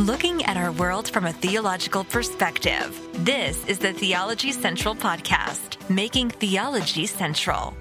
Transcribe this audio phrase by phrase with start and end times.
[0.00, 2.98] looking at our world from a theological perspective.
[3.22, 7.76] This is the Theology Central Podcast, making theology central.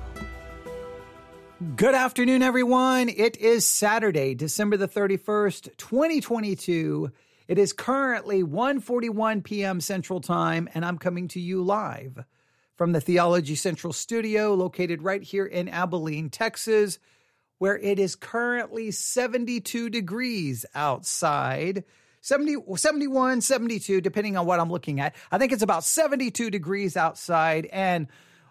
[1.77, 3.07] Good afternoon, everyone.
[3.07, 7.09] It is Saturday, December the 31st, 2022.
[7.47, 9.79] It is currently 1:41 p.m.
[9.79, 12.25] Central Time, and I'm coming to you live
[12.75, 16.99] from the Theology Central studio located right here in Abilene, Texas,
[17.59, 21.85] where it is currently 72 degrees outside.
[22.21, 25.15] 70, 71, 72, depending on what I'm looking at.
[25.31, 27.67] I think it's about 72 degrees outside.
[27.67, 28.07] And,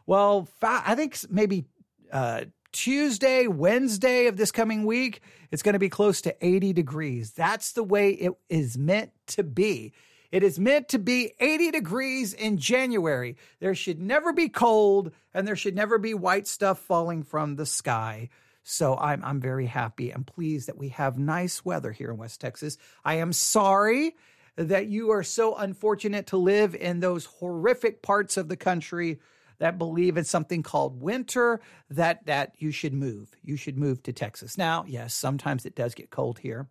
[0.06, 1.64] well, I think maybe
[2.12, 7.32] uh, Tuesday, Wednesday of this coming week, it's going to be close to 80 degrees.
[7.32, 9.92] That's the way it is meant to be.
[10.30, 13.36] It is meant to be 80 degrees in January.
[13.60, 17.64] There should never be cold and there should never be white stuff falling from the
[17.64, 18.28] sky.
[18.68, 22.38] So I'm, I'm very happy and pleased that we have nice weather here in West
[22.38, 22.76] Texas.
[23.02, 24.14] I am sorry
[24.56, 29.20] that you are so unfortunate to live in those horrific parts of the country
[29.58, 33.34] that believe in something called winter that that you should move.
[33.42, 34.58] You should move to Texas.
[34.58, 36.68] Now, yes, sometimes it does get cold here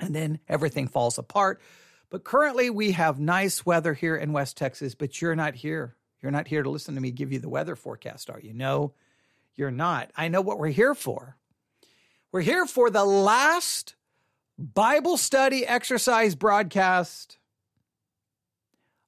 [0.00, 1.60] and then everything falls apart.
[2.10, 5.96] But currently we have nice weather here in West Texas, but you're not here.
[6.20, 8.52] You're not here to listen to me give you the weather forecast, are you?
[8.52, 8.94] No,
[9.56, 10.10] you're not.
[10.16, 11.36] I know what we're here for.
[12.30, 13.94] We're here for the last
[14.58, 17.38] Bible study exercise broadcast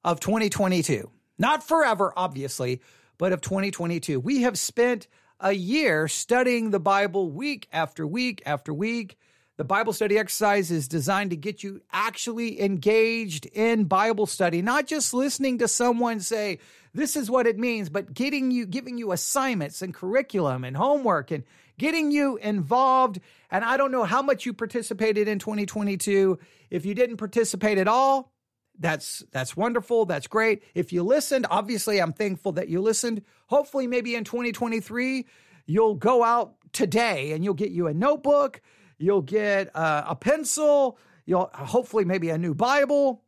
[0.03, 1.09] of 2022.
[1.37, 2.81] Not forever, obviously,
[3.17, 4.19] but of 2022.
[4.19, 5.07] We have spent
[5.39, 9.17] a year studying the Bible week after week after week.
[9.57, 14.85] The Bible study exercise is designed to get you actually engaged in Bible study, not
[14.85, 16.59] just listening to someone say,
[16.93, 21.31] this is what it means, but getting you, giving you assignments and curriculum and homework
[21.31, 21.45] and
[21.77, 23.21] getting you involved.
[23.49, 26.37] And I don't know how much you participated in 2022.
[26.69, 28.33] If you didn't participate at all,
[28.77, 33.87] that's that's wonderful that's great if you listened obviously i'm thankful that you listened hopefully
[33.87, 35.25] maybe in 2023
[35.65, 38.61] you'll go out today and you'll get you a notebook
[38.97, 43.21] you'll get uh, a pencil you'll hopefully maybe a new bible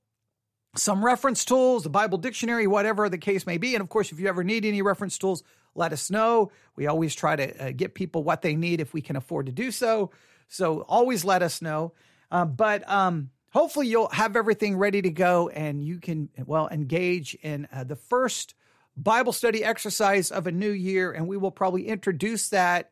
[0.76, 3.76] some reference tools the bible dictionary whatever the case may be.
[3.76, 5.44] And of course if you ever need any reference tools
[5.78, 6.52] let us know.
[6.76, 9.52] We always try to uh, get people what they need if we can afford to
[9.52, 10.12] do so.
[10.50, 11.94] So always let us know.
[12.32, 17.36] Uh, but um, hopefully you'll have everything ready to go and you can, well, engage
[17.36, 18.56] in uh, the first
[18.98, 21.12] Bible study exercise of a new year.
[21.12, 22.90] And we will probably introduce that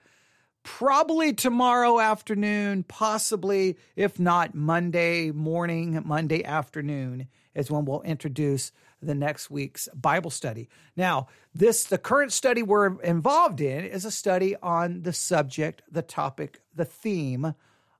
[0.65, 9.15] probably tomorrow afternoon, possibly, if not Monday morning, Monday afternoon is when we'll introduce the
[9.15, 10.67] next week's Bible study.
[10.97, 16.01] Now, this the current study we're involved in is a study on the subject, the
[16.01, 17.53] topic, the theme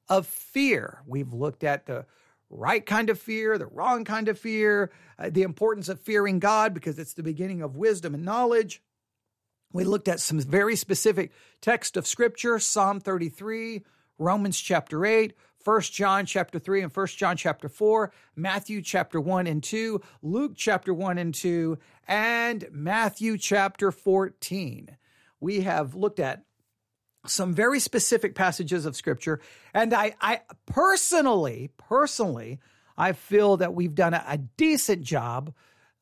[0.09, 1.03] of fear.
[1.05, 2.05] We've looked at the
[2.49, 6.73] right kind of fear, the wrong kind of fear, uh, the importance of fearing God
[6.73, 8.81] because it's the beginning of wisdom and knowledge.
[9.75, 13.83] We looked at some very specific text of scripture, Psalm 33,
[14.17, 15.33] Romans chapter 8,
[15.65, 20.53] 1 John chapter 3 and 1 John chapter 4, Matthew chapter 1 and 2, Luke
[20.55, 21.77] chapter 1 and 2,
[22.07, 24.95] and Matthew chapter 14.
[25.41, 26.45] We have looked at
[27.25, 29.41] some very specific passages of scripture.
[29.73, 32.61] And I, I personally, personally,
[32.97, 35.53] I feel that we've done a, a decent job.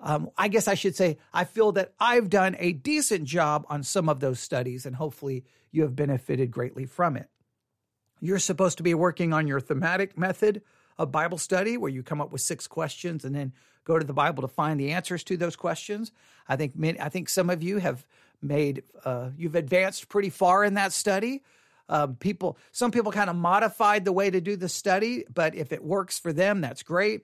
[0.05, 3.83] Um, I guess I should say, I feel that I've done a decent job on
[3.83, 7.29] some of those studies, and hopefully you have benefited greatly from it.
[8.19, 10.61] You're supposed to be working on your thematic method
[10.97, 13.53] of Bible study, where you come up with six questions and then
[13.85, 16.11] go to the Bible to find the answers to those questions.
[16.49, 18.05] I think I think some of you have
[18.41, 21.43] made uh, you've advanced pretty far in that study.
[21.89, 25.71] Um, people, some people kind of modified the way to do the study, but if
[25.71, 27.23] it works for them, that's great.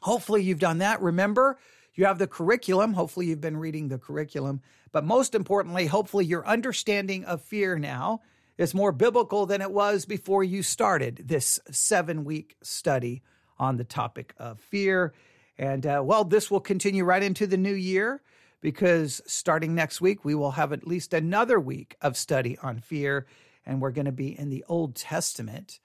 [0.00, 1.02] Hopefully, you've done that.
[1.02, 1.58] Remember,
[1.94, 2.94] you have the curriculum.
[2.94, 4.60] Hopefully, you've been reading the curriculum.
[4.92, 8.20] But most importantly, hopefully, your understanding of fear now
[8.56, 13.22] is more biblical than it was before you started this seven week study
[13.58, 15.12] on the topic of fear.
[15.58, 18.22] And uh, well, this will continue right into the new year
[18.60, 23.26] because starting next week, we will have at least another week of study on fear,
[23.64, 25.78] and we're going to be in the Old Testament.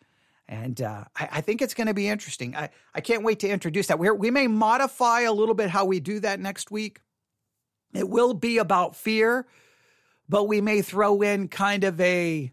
[0.48, 2.56] And uh, I, I, think it's going to be interesting.
[2.56, 3.98] I, I can't wait to introduce that.
[3.98, 7.00] We're, we may modify a little bit how we do that next week.
[7.94, 9.48] It will be about fear,
[10.28, 12.51] but we may throw in kind of a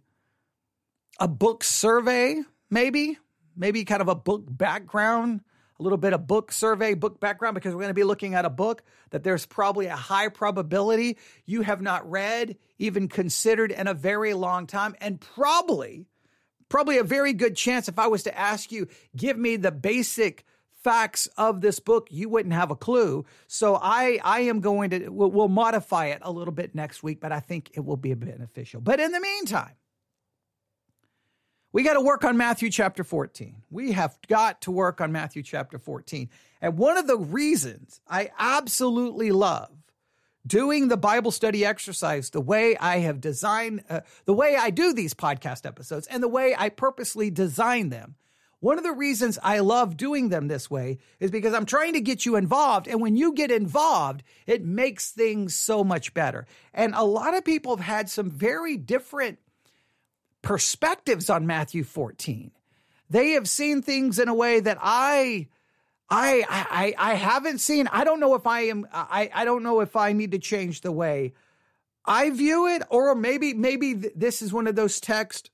[1.19, 2.41] a book survey,
[2.71, 3.19] maybe,
[3.57, 5.41] maybe kind of a book background
[5.81, 8.45] a little bit of book survey, book background, because we're going to be looking at
[8.45, 11.17] a book that there's probably a high probability
[11.47, 16.07] you have not read, even considered in a very long time, and probably,
[16.71, 20.47] probably a very good chance if I was to ask you, give me the basic
[20.83, 23.27] facts of this book, you wouldn't have a clue.
[23.47, 27.21] So I, I am going to, we'll, we'll modify it a little bit next week,
[27.21, 28.81] but I think it will be beneficial.
[28.81, 29.75] But in the meantime,
[31.73, 33.63] we got to work on Matthew chapter 14.
[33.71, 36.31] We have got to work on Matthew chapter 14.
[36.63, 39.71] And one of the reasons I absolutely love
[40.47, 44.93] doing the Bible study exercise the way I have designed, uh, the way I do
[44.93, 48.17] these podcast episodes, and the way I purposely design them.
[48.61, 52.01] One of the reasons I love doing them this way is because I'm trying to
[52.01, 52.89] get you involved.
[52.89, 56.47] And when you get involved, it makes things so much better.
[56.75, 59.39] And a lot of people have had some very different
[60.43, 62.51] perspectives on Matthew 14.
[63.09, 65.49] They have seen things in a way that I
[66.11, 67.89] I I I haven't seen.
[67.93, 70.81] I don't know if I am I I don't know if I need to change
[70.81, 71.35] the way
[72.05, 75.51] I view it or maybe maybe this is one of those texts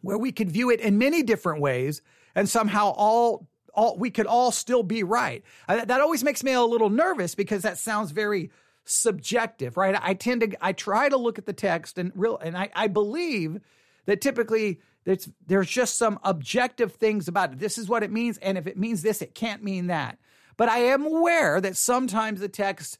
[0.00, 2.02] where we could view it in many different ways
[2.34, 5.44] and somehow all all we could all still be right.
[5.68, 8.50] that always makes me a little nervous because that sounds very
[8.84, 9.96] subjective, right?
[10.00, 12.88] I tend to I try to look at the text and real and I I
[12.88, 13.60] believe
[14.06, 17.58] that typically there's there's just some objective things about it.
[17.58, 20.18] This is what it means, and if it means this, it can't mean that.
[20.56, 22.98] But I am aware that sometimes the text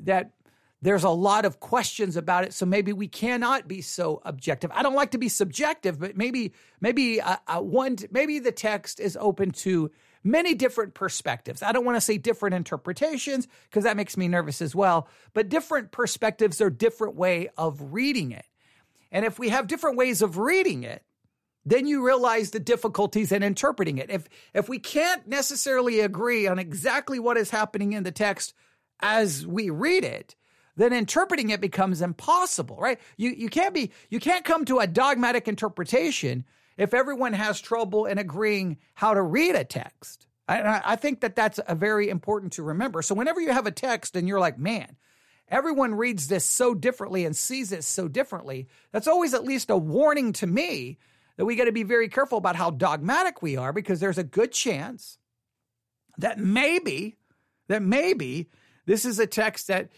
[0.00, 0.32] that
[0.80, 4.70] there's a lot of questions about it, so maybe we cannot be so objective.
[4.72, 9.00] I don't like to be subjective, but maybe maybe uh, uh, one maybe the text
[9.00, 9.90] is open to
[10.22, 11.62] many different perspectives.
[11.62, 15.48] I don't want to say different interpretations because that makes me nervous as well, but
[15.48, 18.46] different perspectives are different way of reading it.
[19.10, 21.02] And if we have different ways of reading it,
[21.70, 24.10] then you realize the difficulties in interpreting it.
[24.10, 28.54] If if we can't necessarily agree on exactly what is happening in the text
[29.00, 30.34] as we read it,
[30.76, 32.98] then interpreting it becomes impossible, right?
[33.16, 36.44] You you can't be you can't come to a dogmatic interpretation
[36.76, 40.26] if everyone has trouble in agreeing how to read a text.
[40.48, 43.02] I, I think that that's a very important to remember.
[43.02, 44.96] So whenever you have a text and you're like, man,
[45.48, 49.76] everyone reads this so differently and sees it so differently, that's always at least a
[49.76, 50.98] warning to me
[51.38, 54.24] that we got to be very careful about how dogmatic we are because there's a
[54.24, 55.18] good chance
[56.18, 57.16] that maybe,
[57.68, 58.50] that maybe
[58.86, 59.88] this is a text that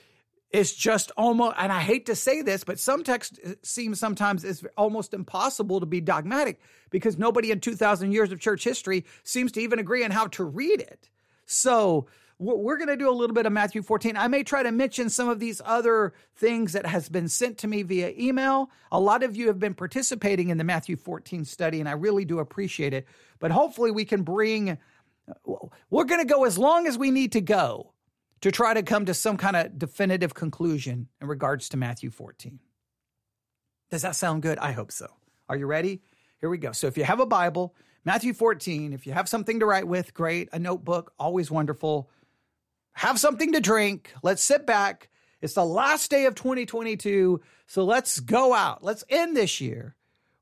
[0.51, 4.45] is just almost, and I hate to say this, but some text uh, seems sometimes
[4.45, 6.61] is almost impossible to be dogmatic
[6.91, 10.45] because nobody in 2,000 years of church history seems to even agree on how to
[10.45, 11.09] read it.
[11.47, 12.07] So
[12.41, 14.17] we're going to do a little bit of Matthew 14.
[14.17, 17.69] I may try to mention some of these other things that has been sent to
[17.69, 18.71] me via email.
[18.91, 22.25] A lot of you have been participating in the Matthew 14 study, and I really
[22.25, 23.07] do appreciate it.
[23.41, 24.79] But hopefully, we can bring,
[25.91, 27.93] we're going to go as long as we need to go
[28.41, 32.59] to try to come to some kind of definitive conclusion in regards to Matthew 14.
[33.91, 34.59] Does that sound good?
[34.59, 35.09] I hope so.
[35.51, 36.01] Are you ready?
[36.41, 36.73] Here we go.
[36.73, 40.15] So if you have a Bible, Matthew 14, if you have something to write with,
[40.15, 40.49] great.
[40.55, 42.09] A notebook, always wonderful
[42.93, 44.13] have something to drink.
[44.23, 45.09] Let's sit back.
[45.41, 47.41] It's the last day of 2022.
[47.67, 48.85] So let's go out.
[48.85, 49.95] Let's end this year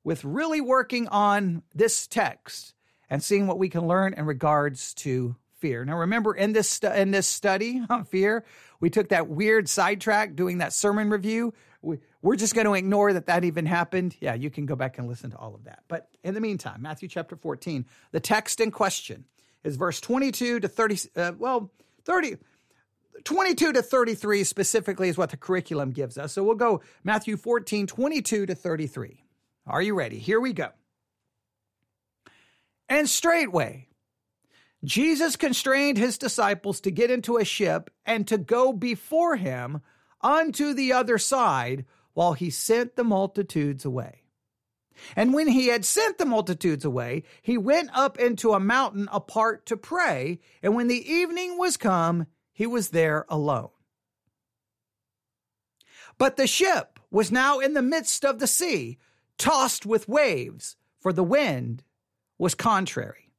[0.02, 2.74] with really working on this text
[3.10, 5.84] and seeing what we can learn in regards to fear.
[5.84, 8.44] Now, remember in this stu- in this study on fear,
[8.80, 11.52] we took that weird sidetrack doing that sermon review.
[11.82, 14.16] We, we're just going to ignore that that even happened.
[14.20, 15.84] Yeah, you can go back and listen to all of that.
[15.88, 19.24] But in the meantime, Matthew chapter 14, the text in question
[19.62, 20.98] is verse 22 to 30.
[21.14, 21.70] Uh, well,
[22.08, 22.38] 30,
[23.24, 26.32] 22 to 33 specifically is what the curriculum gives us.
[26.32, 29.22] So we'll go Matthew 14, 22 to 33.
[29.66, 30.18] Are you ready?
[30.18, 30.70] Here we go.
[32.88, 33.88] And straightway,
[34.82, 39.82] Jesus constrained his disciples to get into a ship and to go before him
[40.22, 41.84] unto the other side
[42.14, 44.22] while he sent the multitudes away.
[45.16, 49.66] And when he had sent the multitudes away, he went up into a mountain apart
[49.66, 50.40] to pray.
[50.62, 53.70] And when the evening was come, he was there alone.
[56.18, 58.98] But the ship was now in the midst of the sea,
[59.38, 61.84] tossed with waves, for the wind
[62.38, 63.32] was contrary.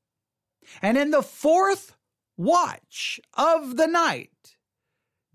[0.82, 1.96] And in the fourth
[2.38, 4.58] watch of the night,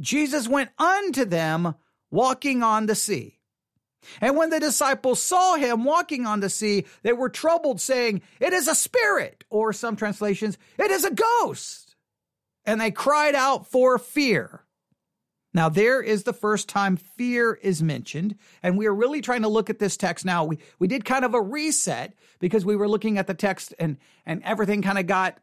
[0.00, 1.74] Jesus went unto them
[2.10, 3.40] walking on the sea.
[4.20, 8.52] And when the disciples saw him walking on the sea, they were troubled, saying, It
[8.52, 11.96] is a spirit, or some translations, it is a ghost.
[12.64, 14.64] And they cried out for fear.
[15.54, 18.36] Now, there is the first time fear is mentioned.
[18.62, 20.44] And we are really trying to look at this text now.
[20.44, 23.96] We, we did kind of a reset because we were looking at the text and,
[24.26, 25.38] and everything kind of got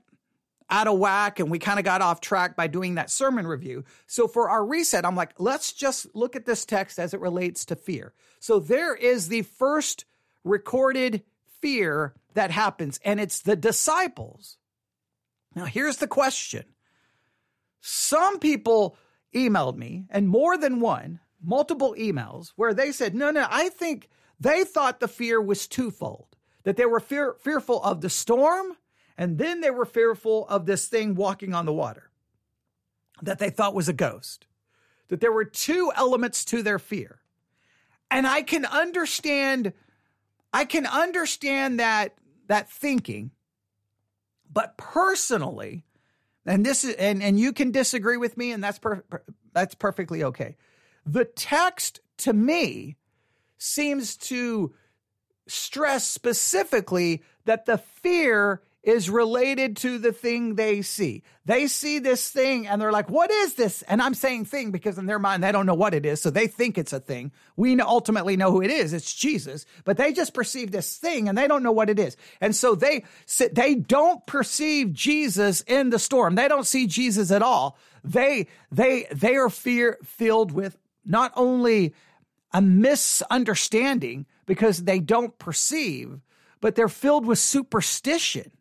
[0.72, 3.84] out of whack and we kind of got off track by doing that sermon review.
[4.08, 7.66] So for our reset, I'm like, let's just look at this text as it relates
[7.66, 8.14] to fear.
[8.40, 10.06] So there is the first
[10.44, 11.24] recorded
[11.60, 14.58] fear that happens, and it's the disciples.
[15.54, 16.64] Now, here's the question
[17.82, 18.98] some people
[19.36, 24.10] emailed me, and more than one, multiple emails, where they said, no, no, I think
[24.40, 26.28] they thought the fear was twofold
[26.64, 28.78] that they were fear, fearful of the storm,
[29.22, 32.10] and then they were fearful of this thing walking on the water
[33.22, 34.48] that they thought was a ghost.
[35.10, 37.22] That there were two elements to their fear.
[38.10, 39.74] And I can understand
[40.52, 42.16] I can understand that
[42.48, 43.30] that thinking.
[44.52, 45.86] But personally,
[46.44, 49.04] and this is and and you can disagree with me and that's per,
[49.54, 50.58] that's perfectly okay.
[51.06, 52.98] The text to me
[53.60, 54.74] seems to
[55.46, 61.22] stress specifically that the fear is related to the thing they see.
[61.46, 63.84] They see this thing and they're like, what is this?
[63.84, 66.20] And I'm saying thing because in their mind, they don't know what it is.
[66.20, 67.32] So they think it's a thing.
[67.56, 68.94] We ultimately know who it is.
[68.94, 72.18] It's Jesus, but they just perceive this thing and they don't know what it is.
[72.40, 73.04] And so they,
[73.52, 76.34] they don't perceive Jesus in the storm.
[76.34, 77.78] They don't see Jesus at all.
[78.04, 81.94] They, they, they are fear filled with not only
[82.52, 86.20] a misunderstanding because they don't perceive,
[86.62, 88.52] but they're filled with superstition.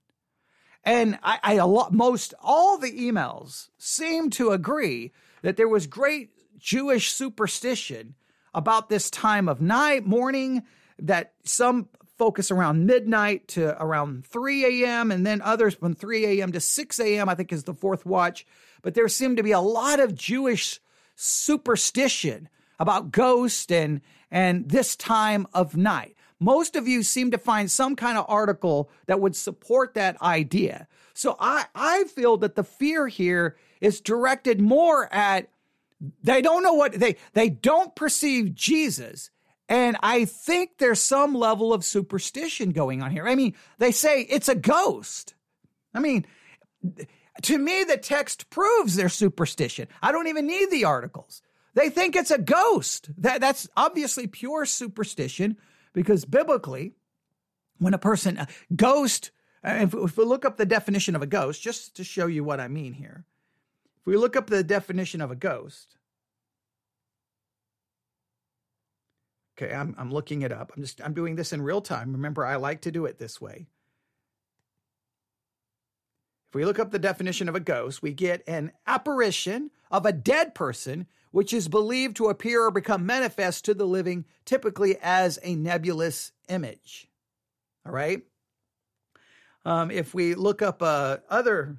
[0.85, 5.87] And I, I a lot, most all the emails seem to agree that there was
[5.87, 8.15] great Jewish superstition
[8.55, 10.63] about this time of night, morning,
[10.99, 16.53] that some focus around midnight to around 3 a.m., and then others from 3 a.m.
[16.53, 18.47] to 6 a.m., I think is the fourth watch.
[18.83, 20.81] But there seemed to be a lot of Jewish
[21.15, 27.70] superstition about ghosts and, and this time of night most of you seem to find
[27.70, 30.88] some kind of article that would support that idea.
[31.12, 35.50] So I, I feel that the fear here is directed more at
[36.23, 39.30] they don't know what they they don't perceive Jesus.
[39.68, 43.28] And I think there's some level of superstition going on here.
[43.28, 45.35] I mean, they say it's a ghost.
[45.94, 46.26] I mean,
[47.42, 49.87] to me, the text proves their superstition.
[50.02, 51.42] I don't even need the articles.
[51.75, 53.11] They think it's a ghost.
[53.18, 55.56] That, that's obviously pure superstition
[55.92, 56.92] because biblically,
[57.78, 59.30] when a person, a ghost,
[59.64, 62.44] uh, if, if we look up the definition of a ghost, just to show you
[62.44, 63.25] what I mean here,
[63.99, 65.97] if we look up the definition of a ghost,
[69.59, 70.73] okay, I'm, I'm looking it up.
[70.76, 72.12] I'm just, I'm doing this in real time.
[72.12, 73.66] Remember, I like to do it this way.
[76.49, 80.12] If we look up the definition of a ghost, we get an apparition of a
[80.12, 85.39] dead person which is believed to appear or become manifest to the living, typically as
[85.43, 87.09] a nebulous image.
[87.87, 88.23] All right.
[89.65, 91.79] Um, if we look up uh, other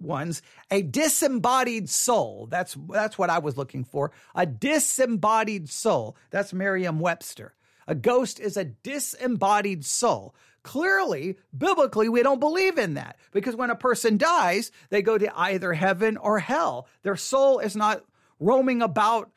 [0.00, 2.46] ones, a disembodied soul.
[2.50, 4.12] That's that's what I was looking for.
[4.34, 6.16] A disembodied soul.
[6.30, 7.54] That's Merriam-Webster.
[7.86, 10.34] A ghost is a disembodied soul.
[10.62, 15.38] Clearly, biblically, we don't believe in that because when a person dies, they go to
[15.38, 16.88] either heaven or hell.
[17.02, 18.02] Their soul is not
[18.40, 19.30] roaming about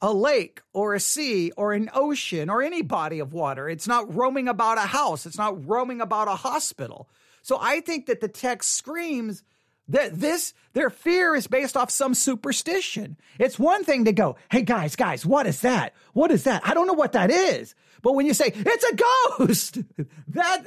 [0.00, 3.68] a lake or a sea or an ocean or any body of water.
[3.68, 5.24] It's not roaming about a house.
[5.24, 7.08] It's not roaming about a hospital.
[7.42, 9.42] So I think that the text screams
[9.88, 13.16] that this, their fear is based off some superstition.
[13.38, 15.94] It's one thing to go, Hey guys, guys, what is that?
[16.12, 16.66] What is that?
[16.66, 17.74] I don't know what that is.
[18.02, 18.96] But when you say it's a
[19.38, 19.78] ghost,
[20.28, 20.64] that,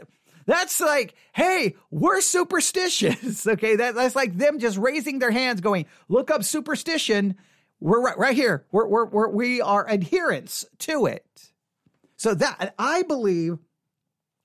[0.47, 3.45] that's like, hey, we're superstitious.
[3.57, 3.75] Okay.
[3.75, 7.37] That, that's like them just raising their hands going, look up superstition
[7.79, 8.65] we're right, right here.
[8.71, 11.51] We're, we're, we're, we are adherents to it.
[12.15, 13.59] So that I believe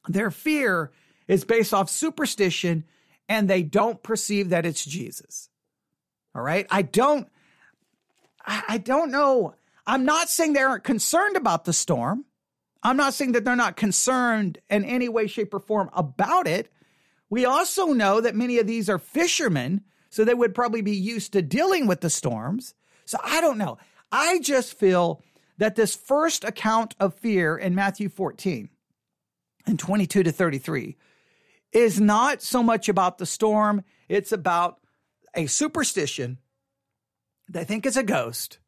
[0.08, 0.90] their fear
[1.26, 2.84] is based off superstition
[3.28, 5.48] and they don't perceive that it's Jesus.
[6.34, 6.66] All right.
[6.70, 7.28] I don't,
[8.44, 9.54] I don't know.
[9.86, 12.24] I'm not saying they aren't concerned about the storm.
[12.82, 16.70] I'm not saying that they're not concerned in any way, shape, or form about it.
[17.30, 21.32] We also know that many of these are fishermen, so they would probably be used
[21.32, 22.74] to dealing with the storms.
[23.04, 23.78] So I don't know.
[24.10, 25.22] I just feel
[25.58, 28.68] that this first account of fear in Matthew 14
[29.66, 30.96] and 22 to 33
[31.72, 34.78] is not so much about the storm, it's about
[35.34, 36.38] a superstition.
[37.48, 38.58] They think it's a ghost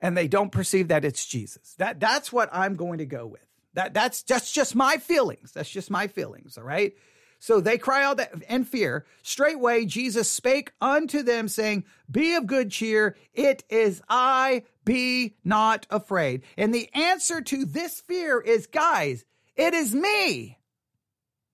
[0.00, 1.74] and they don't perceive that it's Jesus.
[1.78, 3.44] That that's what I'm going to go with.
[3.74, 5.52] That that's that's just my feelings.
[5.52, 6.94] That's just my feelings, all right?
[7.38, 9.06] So they cry out in fear.
[9.22, 13.16] Straightway Jesus spake unto them, saying, Be of good cheer.
[13.32, 14.64] It is I.
[14.84, 16.42] Be not afraid.
[16.56, 20.58] And the answer to this fear is, guys, it is me.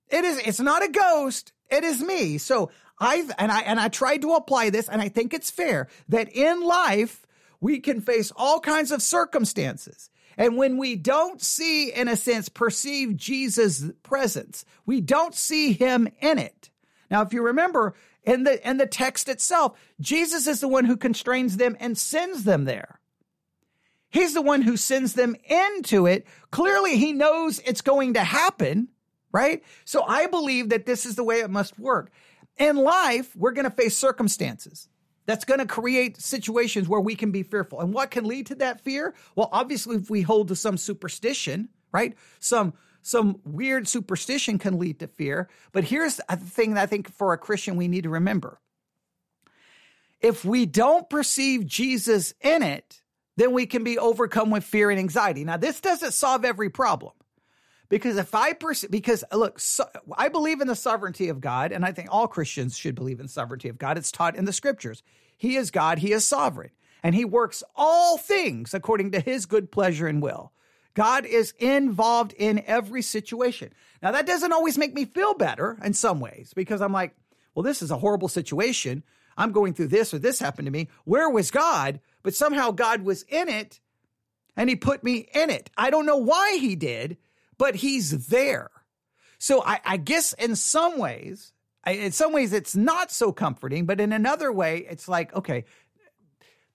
[0.09, 1.53] It is, it's not a ghost.
[1.71, 2.39] It is me.
[2.39, 5.89] So I've, and I, and I tried to apply this and I think it's fair
[6.09, 7.27] that in life,
[7.61, 10.11] we can face all kinds of circumstances.
[10.37, 16.09] And when we don't see, in a sense, perceive Jesus' presence, we don't see him
[16.21, 16.71] in it.
[17.11, 20.97] Now, if you remember in the, in the text itself, Jesus is the one who
[20.97, 23.01] constrains them and sends them there.
[24.11, 26.27] He's the one who sends them into it.
[26.51, 28.89] Clearly, he knows it's going to happen,
[29.33, 29.63] right?
[29.85, 32.11] So I believe that this is the way it must work.
[32.57, 34.89] In life, we're going to face circumstances
[35.27, 37.81] that's going to create situations where we can be fearful.
[37.81, 39.15] And what can lead to that fear?
[39.35, 42.17] Well, obviously, if we hold to some superstition, right?
[42.41, 45.49] Some some weird superstition can lead to fear.
[45.73, 48.61] But here's the thing that I think for a Christian we need to remember.
[50.23, 53.03] If we don't perceive Jesus in it,
[53.37, 55.45] then we can be overcome with fear and anxiety.
[55.45, 57.13] Now, this doesn't solve every problem.
[57.95, 59.85] Because if I perceive, because uh, look, so,
[60.19, 63.29] I believe in the sovereignty of God, and I think all Christians should believe in
[63.29, 63.97] sovereignty of God.
[63.97, 65.05] It's taught in the scriptures.
[65.37, 66.71] He is God, He is sovereign,
[67.05, 70.51] and He works all things according to His good pleasure and will.
[70.95, 73.73] God is involved in every situation.
[74.03, 77.15] Now, that doesn't always make me feel better in some ways because I'm like,
[77.55, 79.05] well, this is a horrible situation.
[79.37, 80.89] I'm going through this or this happened to me.
[81.05, 82.01] Where was God?
[82.25, 83.79] But somehow God was in it
[84.57, 85.71] and he put me in it.
[85.77, 87.19] I don't know why he did,
[87.65, 88.71] but he's there.
[89.39, 93.87] So I, I guess in some ways, I, in some ways it's not so comforting,
[93.87, 95.65] but in another way, it's like, okay,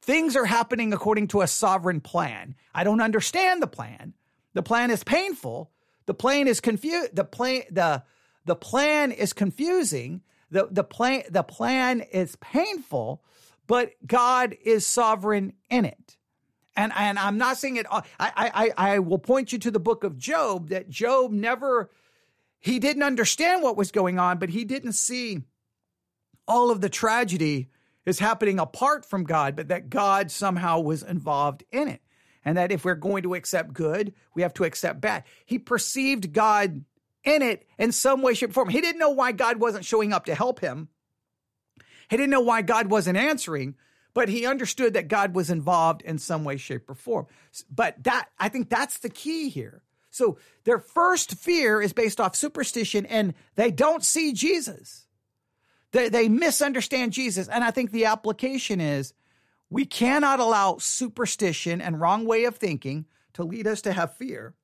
[0.02, 2.56] Things are happening according to a sovereign plan.
[2.74, 4.14] I don't understand the plan.
[4.54, 5.70] The plan is painful.
[6.08, 7.16] The plan is confused.
[7.16, 8.04] The plan the
[8.46, 10.22] the plan is confusing.
[10.50, 13.24] The the plan the plan is painful,
[13.68, 16.18] but God is sovereign in it.
[16.80, 17.86] And and I'm not saying it.
[17.92, 21.92] I I I will point you to the book of Job that Job never
[22.58, 25.42] he didn't understand what was going on, but he didn't see
[26.48, 27.68] all of the tragedy
[28.06, 32.02] is happening apart from God, but that God somehow was involved in it.
[32.46, 35.26] And that if we're going to accept good, we have to accept bad.
[35.46, 36.86] He perceived God
[37.26, 38.70] in it in some way, shape, or form.
[38.70, 40.88] He didn't know why God wasn't showing up to help him.
[42.10, 43.76] He didn't know why God wasn't answering,
[44.14, 47.28] but he understood that God was involved in some way, shape, or form.
[47.74, 49.82] But that, I think that's the key here.
[50.12, 55.06] So their first fear is based off superstition and they don't see Jesus.
[55.92, 57.48] They, they misunderstand Jesus.
[57.48, 59.14] And I think the application is
[59.70, 64.56] we cannot allow superstition and wrong way of thinking to lead us to have fear.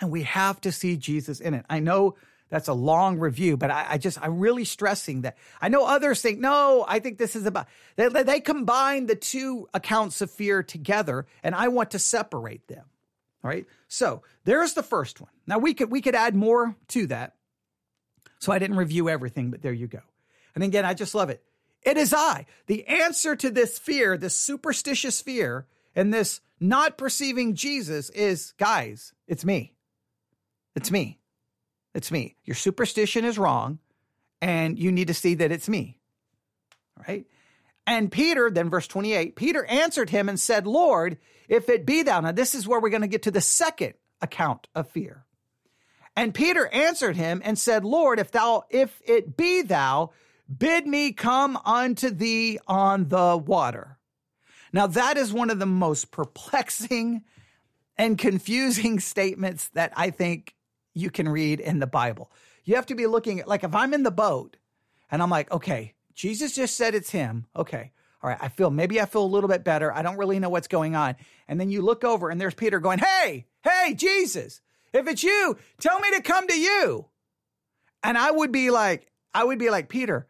[0.00, 1.64] And we have to see Jesus in it.
[1.68, 2.16] I know
[2.50, 5.38] that's a long review, but I, I, just, I'm really stressing that.
[5.60, 9.68] I know others think, no, I think this is about, they, they combine the two
[9.72, 12.84] accounts of fear together, and I want to separate them.
[13.42, 13.66] All right.
[13.88, 15.30] So there's the first one.
[15.46, 17.36] Now we could, we could add more to that.
[18.40, 20.00] So I didn't review everything, but there you go.
[20.54, 21.42] And again, I just love it.
[21.82, 22.46] It is I.
[22.66, 29.12] The answer to this fear, this superstitious fear, and this not perceiving Jesus is guys,
[29.26, 29.72] it's me.
[30.74, 31.19] It's me.
[31.94, 32.36] It's me.
[32.44, 33.78] Your superstition is wrong,
[34.40, 35.98] and you need to see that it's me.
[36.96, 37.26] All right?
[37.86, 42.20] And Peter, then verse 28, Peter answered him and said, Lord, if it be thou.
[42.20, 45.24] Now, this is where we're going to get to the second account of fear.
[46.16, 50.10] And Peter answered him and said, Lord, if thou, if it be thou,
[50.56, 53.98] bid me come unto thee on the water.
[54.72, 57.22] Now, that is one of the most perplexing
[57.96, 60.54] and confusing statements that I think
[60.94, 62.30] you can read in the Bible.
[62.64, 64.56] You have to be looking at, like, if I'm in the boat
[65.10, 67.46] and I'm like, okay, Jesus just said it's him.
[67.56, 67.92] Okay.
[68.22, 68.38] All right.
[68.40, 69.92] I feel, maybe I feel a little bit better.
[69.92, 71.16] I don't really know what's going on.
[71.48, 74.60] And then you look over and there's Peter going, Hey, hey, Jesus,
[74.92, 77.06] if it's you, tell me to come to you.
[78.02, 80.26] And I would be like, I would be like, Peter,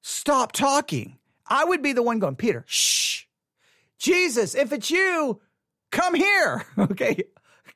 [0.00, 1.18] stop talking.
[1.46, 3.24] I would be the one going, Peter, shh.
[3.98, 5.40] Jesus, if it's you,
[5.90, 6.64] come here.
[6.78, 7.24] Okay.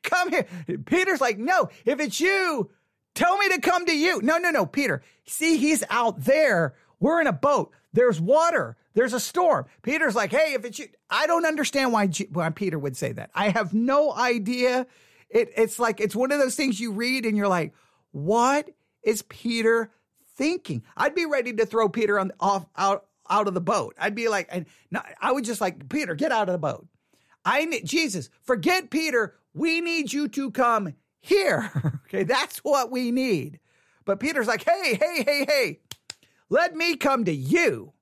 [0.06, 0.46] Come here.
[0.86, 2.70] Peter's like, no, if it's you,
[3.14, 4.22] tell me to come to you.
[4.22, 5.02] No, no, no, Peter.
[5.26, 6.74] See, he's out there.
[7.00, 7.72] We're in a boat.
[7.92, 8.76] There's water.
[8.94, 9.66] There's a storm.
[9.82, 13.12] Peter's like, hey, if it's you, I don't understand why, G- why Peter would say
[13.12, 13.30] that.
[13.34, 14.86] I have no idea.
[15.28, 17.74] It, it's like, it's one of those things you read and you're like,
[18.12, 18.70] what
[19.02, 19.90] is Peter
[20.36, 20.82] thinking?
[20.96, 23.94] I'd be ready to throw Peter on off out out of the boat.
[23.98, 24.66] I'd be like, and
[25.20, 26.86] I would just like Peter, get out of the boat.
[27.44, 28.30] I Jesus.
[28.42, 29.34] Forget Peter.
[29.56, 31.72] We need you to come here.
[32.06, 33.58] okay, that's what we need.
[34.04, 35.80] But Peter's like, hey, hey, hey, hey,
[36.50, 37.92] let me come to you.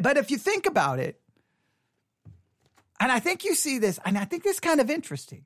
[0.00, 1.20] But if you think about it,
[3.00, 5.44] and I think you see this, and I think this kind of interesting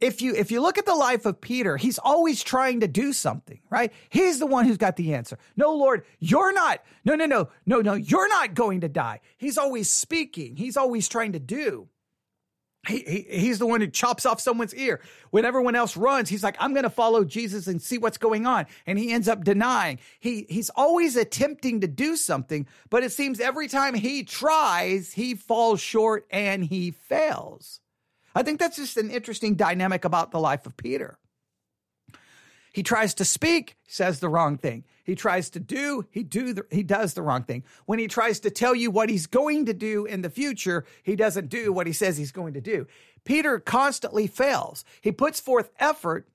[0.00, 3.12] if you if you look at the life of Peter, he's always trying to do
[3.12, 3.92] something, right?
[4.10, 5.38] He's the one who's got the answer.
[5.56, 6.82] No, Lord, you're not.
[7.04, 9.20] No, no, no, no, no, you're not going to die.
[9.36, 10.56] He's always speaking.
[10.56, 11.88] He's always trying to do.
[12.86, 15.00] He, he, he's the one who chops off someone's ear.
[15.30, 18.46] When everyone else runs, he's like, I'm going to follow Jesus and see what's going
[18.46, 18.66] on.
[18.86, 19.98] And he ends up denying.
[20.20, 25.34] He, he's always attempting to do something, but it seems every time he tries, he
[25.34, 27.80] falls short and he fails.
[28.34, 31.18] I think that's just an interesting dynamic about the life of Peter.
[32.78, 34.84] He tries to speak, says the wrong thing.
[35.02, 37.64] He tries to do, he do the, he does the wrong thing.
[37.86, 41.16] When he tries to tell you what he's going to do in the future, he
[41.16, 42.86] doesn't do what he says he's going to do.
[43.24, 44.84] Peter constantly fails.
[45.00, 46.28] He puts forth effort.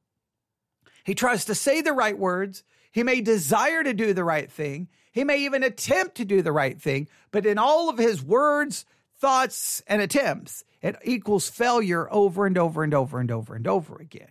[1.06, 2.66] He tries to say the right words.
[2.92, 4.90] He may desire to do the right thing.
[5.14, 8.86] He may even attempt to do the right thing, but in all of his words,
[9.18, 13.96] thoughts, and attempts, it equals failure over and over and over and over and over
[13.96, 14.28] again.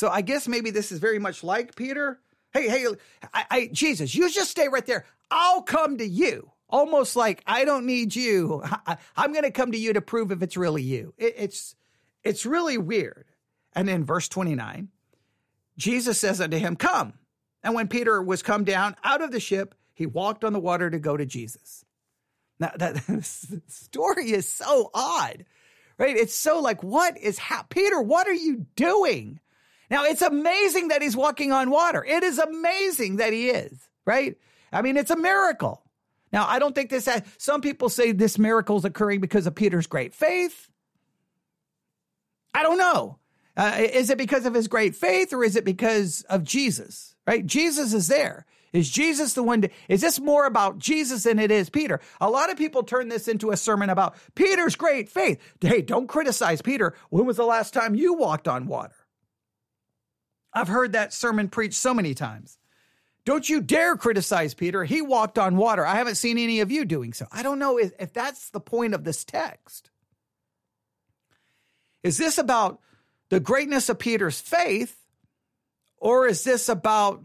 [0.00, 2.18] So I guess maybe this is very much like Peter,
[2.54, 2.86] Hey, hey,
[3.34, 5.04] I, I, Jesus, you just stay right there.
[5.30, 6.50] I'll come to you.
[6.70, 8.62] Almost like I don't need you.
[8.86, 11.12] I, am going to come to you to prove if it's really you.
[11.18, 11.76] It, it's,
[12.24, 13.26] it's really weird.
[13.74, 14.88] And in verse 29,
[15.76, 17.12] Jesus says unto him, Come.
[17.62, 20.88] And when Peter was come down out of the ship, he walked on the water
[20.88, 21.84] to go to Jesus.
[22.58, 22.96] Now that
[23.68, 25.44] story is so odd,
[25.98, 26.16] right?
[26.16, 28.00] It's so like, what is ha- Peter?
[28.00, 29.40] What are you doing?
[29.90, 32.04] Now, it's amazing that he's walking on water.
[32.04, 34.36] It is amazing that he is, right?
[34.72, 35.82] I mean, it's a miracle.
[36.32, 39.54] Now, I don't think this, has, some people say this miracle is occurring because of
[39.54, 40.68] Peter's great faith.
[42.54, 43.18] I don't know.
[43.56, 47.44] Uh, is it because of his great faith or is it because of Jesus, right?
[47.44, 48.46] Jesus is there.
[48.72, 52.00] Is Jesus the one to, is this more about Jesus than it is Peter?
[52.20, 55.40] A lot of people turn this into a sermon about Peter's great faith.
[55.60, 56.94] Hey, don't criticize Peter.
[57.10, 58.94] When was the last time you walked on water?
[60.52, 62.58] I've heard that sermon preached so many times.
[63.24, 64.84] Don't you dare criticize Peter.
[64.84, 65.86] He walked on water.
[65.86, 67.26] I haven't seen any of you doing so.
[67.30, 69.90] I don't know if, if that's the point of this text.
[72.02, 72.80] Is this about
[73.28, 74.96] the greatness of Peter's faith,
[75.98, 77.22] or is this about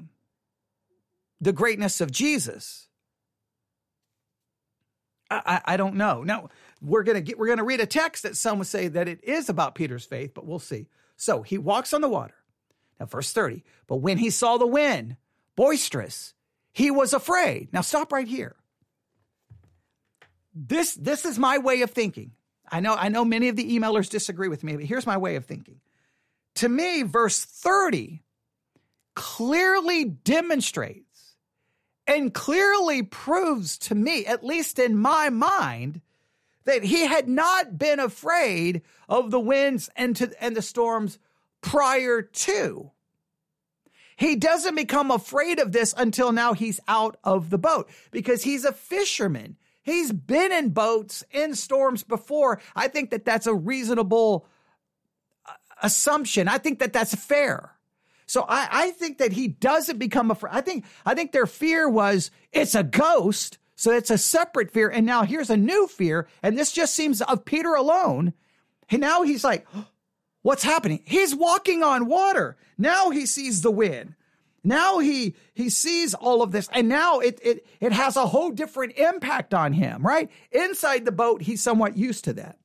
[1.39, 2.87] the greatness of Jesus?
[5.31, 6.23] I, I, I don't know.
[6.23, 6.49] Now
[6.81, 9.75] we're gonna we're gonna read a text that some would say that it is about
[9.75, 10.87] Peter's faith, but we'll see.
[11.15, 12.35] So he walks on the water.
[12.99, 15.17] Now, verse 30, but when he saw the wind
[15.55, 16.33] boisterous,
[16.71, 17.69] he was afraid.
[17.71, 18.55] Now, stop right here.
[20.53, 22.31] This, this is my way of thinking.
[22.71, 25.35] I know, I know many of the emailers disagree with me, but here's my way
[25.35, 25.81] of thinking.
[26.55, 28.21] To me, verse 30
[29.13, 31.35] clearly demonstrates
[32.07, 36.01] and clearly proves to me, at least in my mind,
[36.65, 41.19] that he had not been afraid of the winds and, to, and the storms
[41.65, 42.91] prior to.
[44.17, 48.63] He doesn't become afraid of this until now he's out of the boat because he's
[48.63, 49.57] a fisherman.
[49.81, 52.61] He's been in boats in storms before.
[52.75, 54.47] I think that that's a reasonable
[55.45, 56.47] uh, assumption.
[56.47, 57.71] I think that that's fair.
[58.27, 60.53] So I, I think that he doesn't become afraid.
[60.53, 64.89] I think I think their fear was it's a ghost, so it's a separate fear.
[64.89, 68.33] And now here's a new fear, and this just seems of Peter alone.
[68.89, 69.67] And now he's like,
[70.45, 71.01] what's happening?
[71.05, 72.55] He's walking on water.
[72.77, 74.13] Now he sees the wind.
[74.63, 78.51] Now he he sees all of this, and now it it it has a whole
[78.51, 80.29] different impact on him, right?
[80.51, 82.59] Inside the boat, he's somewhat used to that.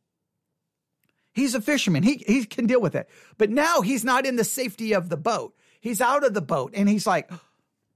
[1.33, 2.03] He's a fisherman.
[2.03, 3.09] He he can deal with it.
[3.39, 5.55] But now he's not in the safety of the boat.
[5.81, 7.31] He's out of the boat and he's like,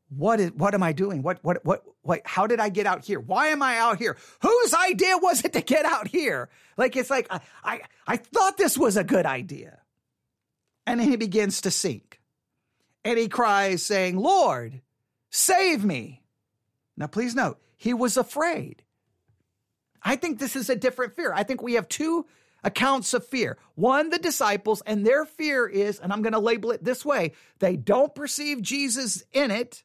[0.08, 1.22] what is what am I doing?
[1.22, 3.18] What what what what how did I get out here?
[3.18, 4.16] Why am I out here?
[4.42, 6.48] Whose idea was it to get out here?
[6.76, 9.80] Like it's like I I, I thought this was a good idea.
[10.86, 12.20] And then he begins to sink.
[13.04, 14.80] And he cries, saying, Lord,
[15.30, 16.22] save me.
[16.96, 18.82] Now, please note, he was afraid.
[20.02, 21.32] I think this is a different fear.
[21.34, 22.26] I think we have two
[22.62, 23.58] accounts of fear.
[23.74, 27.32] One, the disciples, and their fear is, and I'm going to label it this way
[27.58, 29.82] they don't perceive Jesus in it,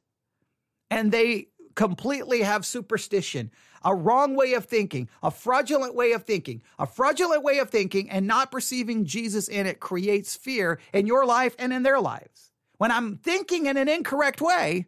[0.90, 3.52] and they completely have superstition,
[3.84, 6.62] a wrong way of thinking, a fraudulent way of thinking.
[6.78, 11.26] A fraudulent way of thinking and not perceiving Jesus in it creates fear in your
[11.26, 12.52] life and in their lives.
[12.78, 14.88] When I'm thinking in an incorrect way,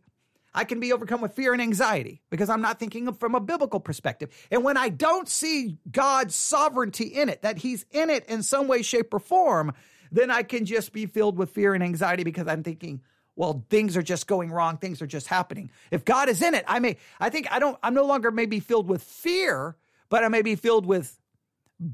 [0.54, 3.80] I can be overcome with fear and anxiety because I'm not thinking from a biblical
[3.80, 4.30] perspective.
[4.52, 8.68] And when I don't see God's sovereignty in it, that He's in it in some
[8.68, 9.74] way, shape, or form,
[10.12, 13.02] then I can just be filled with fear and anxiety because I'm thinking,
[13.36, 14.78] well, things are just going wrong.
[14.78, 15.72] Things are just happening.
[15.90, 18.60] If God is in it, I may, I think I don't, I'm no longer maybe
[18.60, 19.76] filled with fear,
[20.10, 21.18] but I may be filled with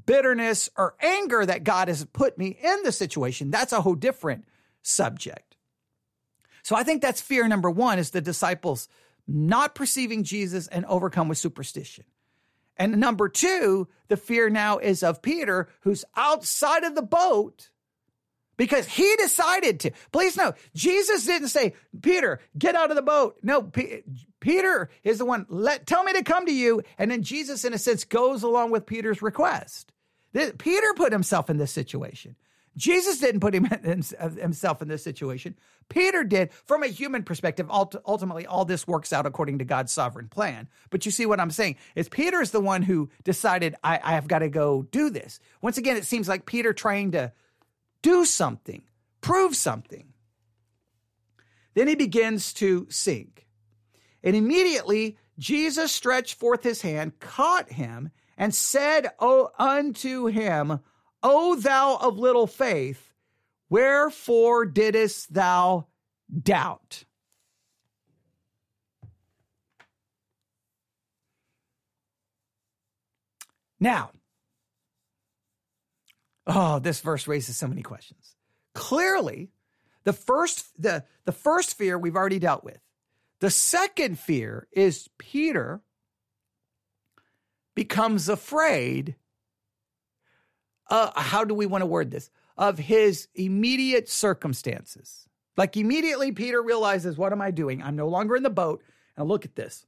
[0.06, 3.52] bitterness or anger that God has put me in the situation.
[3.52, 4.45] That's a whole different
[4.82, 5.56] subject.
[6.63, 8.89] So I think that's fear number one is the disciples
[9.28, 12.06] not perceiving Jesus and overcome with superstition.
[12.78, 17.69] And number two, the fear now is of Peter, who's outside of the boat
[18.58, 19.91] because he decided to.
[20.12, 23.38] Please note, Jesus didn't say, Peter, get out of the boat.
[23.43, 24.04] No, P-
[24.39, 26.82] Peter is the one, let, tell me to come to you.
[26.98, 29.93] And then Jesus, in a sense, goes along with Peter's request.
[30.34, 32.36] This, Peter put himself in this situation.
[32.76, 33.65] Jesus didn't put him,
[34.39, 35.56] himself in this situation.
[35.89, 36.54] Peter did.
[36.65, 40.67] From a human perspective, ultimately, all this works out according to God's sovereign plan.
[40.91, 44.12] But you see what I'm saying is Peter is the one who decided, I, I
[44.13, 45.39] have got to go do this.
[45.62, 47.32] Once again, it seems like Peter trying to
[48.08, 48.84] do something,
[49.20, 50.13] prove something.
[51.74, 53.48] Then he begins to sink.
[54.24, 60.80] And immediately Jesus stretched forth his hand, caught him, and said unto him,
[61.22, 63.13] O thou of little faith,
[63.70, 65.88] wherefore didst thou
[66.41, 67.04] doubt?
[73.82, 74.12] Now,
[76.48, 78.36] oh, this verse raises so many questions.
[78.74, 79.50] Clearly,
[80.04, 82.80] the first the, the first fear we've already dealt with.
[83.40, 85.82] The second fear is Peter
[87.76, 89.16] becomes afraid
[90.90, 92.30] uh, how do we want to word this?
[92.58, 95.28] Of his immediate circumstances.
[95.56, 97.82] Like immediately, Peter realizes, What am I doing?
[97.84, 98.84] I'm no longer in the boat.
[99.16, 99.86] And look at this.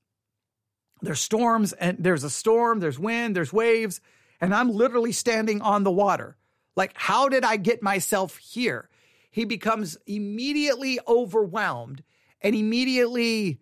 [1.02, 4.02] There's storms, and there's a storm, there's wind, there's waves,
[4.41, 6.36] and I'm literally standing on the water.
[6.75, 8.89] Like, how did I get myself here?
[9.32, 12.03] He becomes immediately overwhelmed
[12.41, 13.60] and immediately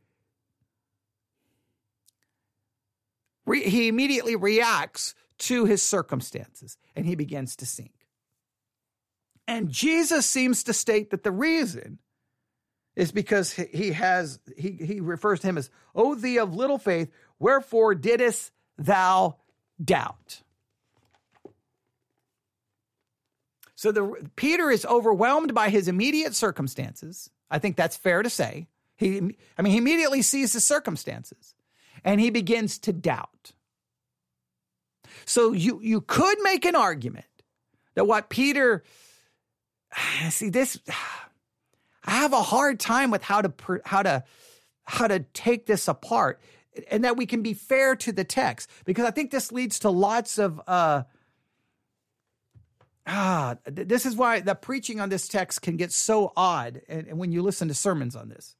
[3.54, 7.94] he immediately reacts to his circumstances and he begins to sink.
[9.48, 12.00] And Jesus seems to state that the reason
[12.96, 17.10] is because he has, he, he refers to him as, O thee of little faith,
[17.40, 19.38] wherefore didst thou
[19.82, 20.42] doubt?
[23.78, 27.30] So the Peter is overwhelmed by his immediate circumstances.
[27.52, 28.68] I think that's fair to say.
[28.96, 29.18] He,
[29.56, 31.54] I mean, he immediately sees the circumstances
[32.04, 33.52] and he begins to doubt.
[35.26, 37.28] So you you could make an argument
[37.94, 38.84] that what Peter
[40.32, 40.80] see this
[42.04, 43.54] I have a hard time with how to
[43.86, 44.24] how to
[44.86, 46.42] how to take this apart
[46.90, 49.92] and that we can be fair to the text because I think this leads to
[49.92, 51.04] lots of uh
[53.08, 57.18] ah this is why the preaching on this text can get so odd and, and
[57.18, 58.56] when you listen to sermons on this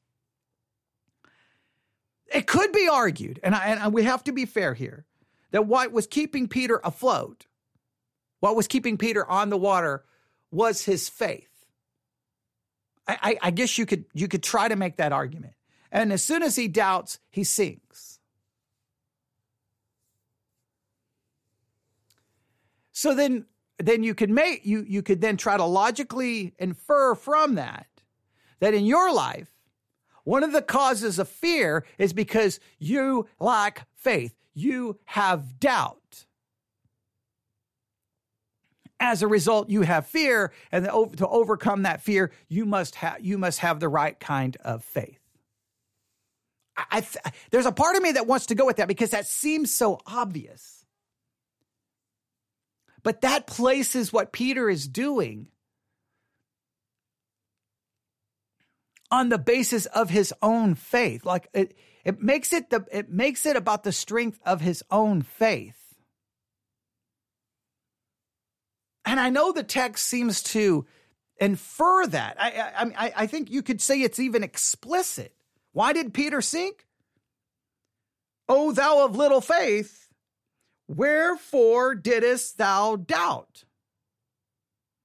[2.32, 5.06] it could be argued and, I, and we have to be fair here
[5.50, 7.46] that what was keeping Peter afloat,
[8.40, 10.04] what was keeping Peter on the water
[10.50, 11.48] was his faith.
[13.06, 15.54] I, I, I, guess you could you could try to make that argument.
[15.90, 18.18] And as soon as he doubts, he sinks.
[22.92, 23.46] So then
[23.78, 27.86] then you could make you you could then try to logically infer from that
[28.60, 29.50] that in your life
[30.24, 36.26] one of the causes of fear is because you lack faith you have doubt.
[39.00, 43.38] As a result, you have fear, and to overcome that fear, you must have you
[43.38, 45.20] must have the right kind of faith.
[46.76, 49.26] I, I, there's a part of me that wants to go with that because that
[49.26, 50.77] seems so obvious.
[53.02, 55.48] But that places what Peter is doing
[59.10, 61.24] on the basis of his own faith.
[61.24, 65.22] Like it, it makes it the it makes it about the strength of his own
[65.22, 65.76] faith.
[69.04, 70.86] And I know the text seems to
[71.38, 72.36] infer that.
[72.38, 75.34] I, I, I think you could say it's even explicit.
[75.72, 76.84] Why did Peter sink?
[78.48, 80.07] O thou of little faith,
[80.88, 83.64] wherefore didst thou doubt?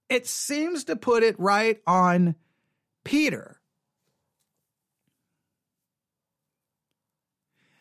[0.09, 2.35] It seems to put it right on
[3.03, 3.59] Peter.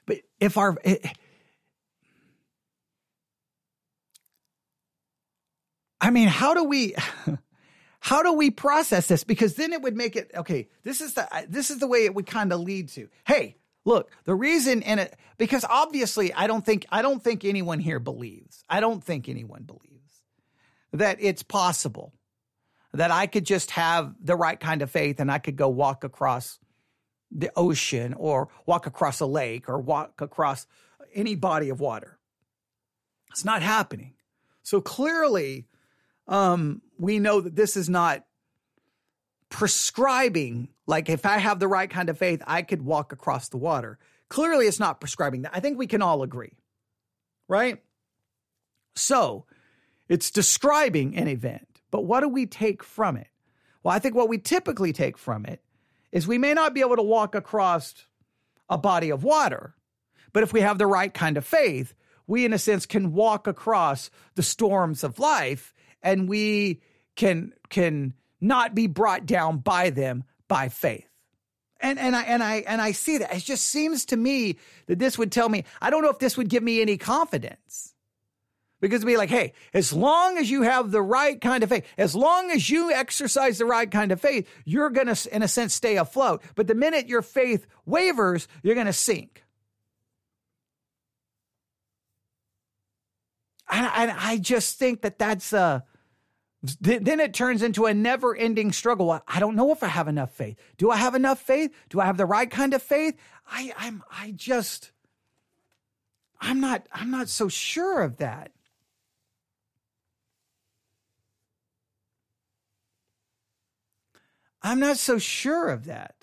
[0.06, 1.06] But if our it,
[6.00, 6.94] I mean, how do we
[8.00, 9.24] how do we process this?
[9.24, 10.68] Because then it would make it okay.
[10.82, 13.08] This is the this is the way it would kind of lead to.
[13.24, 17.80] Hey, look, the reason and it because obviously I don't think I don't think anyone
[17.80, 18.64] here believes.
[18.68, 19.92] I don't think anyone believes
[20.92, 22.12] that it's possible
[22.92, 26.04] that I could just have the right kind of faith and I could go walk
[26.04, 26.58] across
[27.30, 30.66] the ocean or walk across a lake or walk across
[31.14, 32.18] any body of water.
[33.30, 34.12] It's not happening.
[34.62, 35.66] So clearly,
[36.28, 38.24] um, we know that this is not
[39.48, 43.56] prescribing, like if I have the right kind of faith, I could walk across the
[43.56, 43.98] water.
[44.28, 45.52] Clearly, it's not prescribing that.
[45.54, 46.56] I think we can all agree,
[47.48, 47.82] right?
[48.96, 49.46] So
[50.08, 53.28] it's describing an event, but what do we take from it?
[53.82, 55.62] Well, I think what we typically take from it
[56.12, 57.94] is we may not be able to walk across
[58.68, 59.74] a body of water,
[60.32, 61.94] but if we have the right kind of faith,
[62.26, 66.80] we, in a sense, can walk across the storms of life and we
[67.16, 71.08] can, can not be brought down by them by faith.
[71.80, 73.34] And, and I and I and I see that.
[73.34, 76.36] It just seems to me that this would tell me, I don't know if this
[76.36, 77.94] would give me any confidence.
[78.78, 81.86] Because it'd be like, hey, as long as you have the right kind of faith,
[81.96, 85.72] as long as you exercise the right kind of faith, you're to, in a sense,
[85.72, 86.42] stay afloat.
[86.54, 89.42] But the minute your faith wavers, you're to sink.
[93.70, 95.84] And, I just think that that's a,
[96.62, 99.20] then it turns into a never ending struggle.
[99.26, 100.56] I don't know if I have enough faith.
[100.78, 101.74] Do I have enough faith?
[101.88, 103.16] Do I have the right kind of faith?
[103.48, 104.92] I, I'm, I just,
[106.40, 108.52] I'm not, I'm not so sure of that.
[114.62, 116.14] I'm not so sure of that.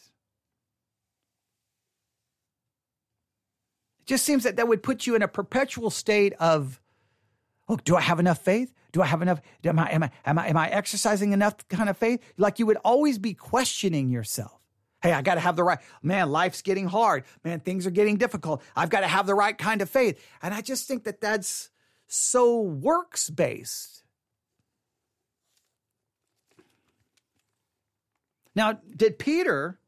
[3.99, 6.80] It just seems that that would put you in a perpetual state of,
[7.67, 8.73] oh, do I have enough faith?
[8.91, 9.41] Do I have enough?
[9.63, 12.21] Am I, am I, am I, am I exercising enough kind of faith?
[12.38, 14.60] Like you would always be questioning yourself.
[15.02, 17.23] Hey, I got to have the right, man, life's getting hard.
[17.43, 18.62] Man, things are getting difficult.
[18.75, 20.21] I've got to have the right kind of faith.
[20.41, 21.69] And I just think that that's
[22.08, 24.04] so works based.
[28.56, 29.80] Now, did Peter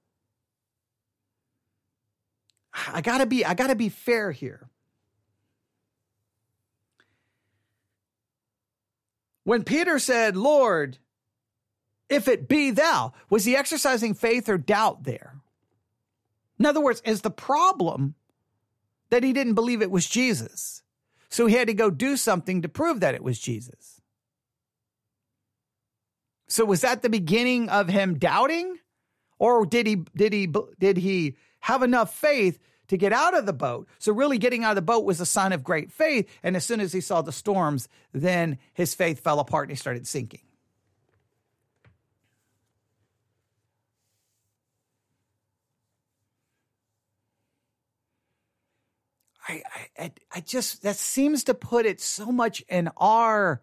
[2.74, 4.70] I got to be I got to be fair here.
[9.44, 10.98] When Peter said, "Lord,
[12.10, 15.42] if it be thou," was he exercising faith or doubt there?
[16.60, 18.16] In other words, is the problem
[19.10, 20.84] that he didn't believe it was Jesus?
[21.30, 24.02] So he had to go do something to prove that it was Jesus.
[26.48, 28.78] So was that the beginning of him doubting?
[29.40, 32.60] Or did he did he did he have enough faith
[32.92, 33.88] to get out of the boat?
[34.00, 36.66] So really getting out of the boat was a sign of great faith and as
[36.66, 40.42] soon as he saw the storms, then his faith fell apart and he started sinking.
[49.48, 49.64] I,
[49.98, 53.62] I, I just that seems to put it so much in our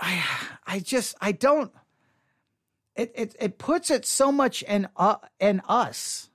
[0.00, 0.24] I
[0.64, 1.72] I just I don't
[2.94, 6.30] it it it puts it so much in uh, in us.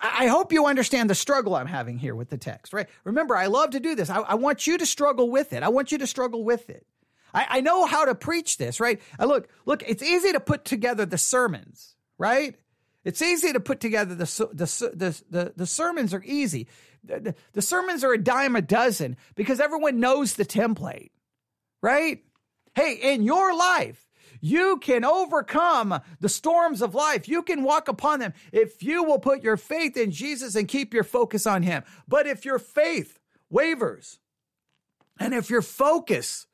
[0.00, 2.88] I, hope you understand the struggle I'm having here with the text, right?
[3.04, 4.10] Remember, I love to do this.
[4.10, 5.62] I, I want you to struggle with it.
[5.62, 6.86] I want you to struggle with it.
[7.34, 9.00] I, I know how to preach this, right?
[9.18, 12.56] I look, look, it's easy to put together the sermons, right?
[13.04, 16.68] It's easy to put together the the the the, the sermons are easy.
[17.04, 21.10] The, the, the sermons are a dime a dozen because everyone knows the template
[21.82, 22.22] right?
[22.74, 24.07] Hey, in your life,
[24.40, 27.28] you can overcome the storms of life.
[27.28, 30.94] You can walk upon them if you will put your faith in Jesus and keep
[30.94, 31.82] your focus on Him.
[32.06, 33.18] But if your faith
[33.50, 34.18] wavers,
[35.18, 36.46] and if your focus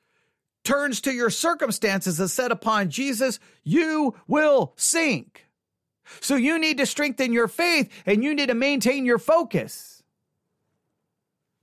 [0.65, 5.49] turns to your circumstances and set upon Jesus, you will sink.
[6.21, 9.94] So you need to strengthen your faith and you need to maintain your focus.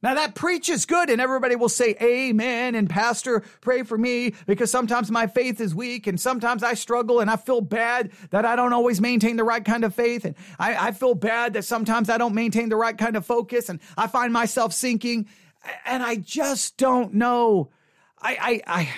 [0.03, 4.71] Now that preaches good and everybody will say amen and pastor pray for me because
[4.71, 8.55] sometimes my faith is weak and sometimes I struggle and I feel bad that I
[8.55, 12.09] don't always maintain the right kind of faith and I, I feel bad that sometimes
[12.09, 15.27] I don't maintain the right kind of focus and I find myself sinking
[15.85, 17.69] and I just don't know.
[18.19, 18.89] I, I, I,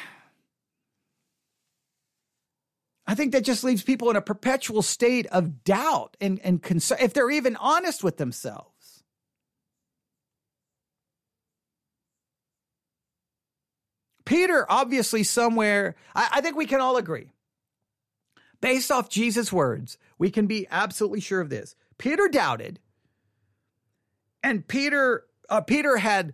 [3.07, 6.99] I think that just leaves people in a perpetual state of doubt and, and concern
[7.01, 8.72] if they're even honest with themselves.
[14.25, 17.31] Peter, obviously, somewhere, I, I think we can all agree.
[18.61, 21.75] Based off Jesus' words, we can be absolutely sure of this.
[21.97, 22.79] Peter doubted,
[24.41, 26.33] and Peter, uh, Peter had,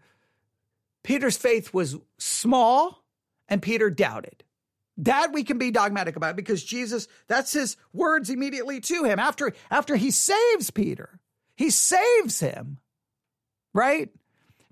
[1.03, 3.03] Peter's faith was small,
[3.47, 4.43] and Peter doubted.
[4.97, 9.53] That we can be dogmatic about because Jesus, that's his words immediately to him after
[9.71, 11.21] after he saves Peter.
[11.55, 12.79] He saves him.
[13.73, 14.09] Right?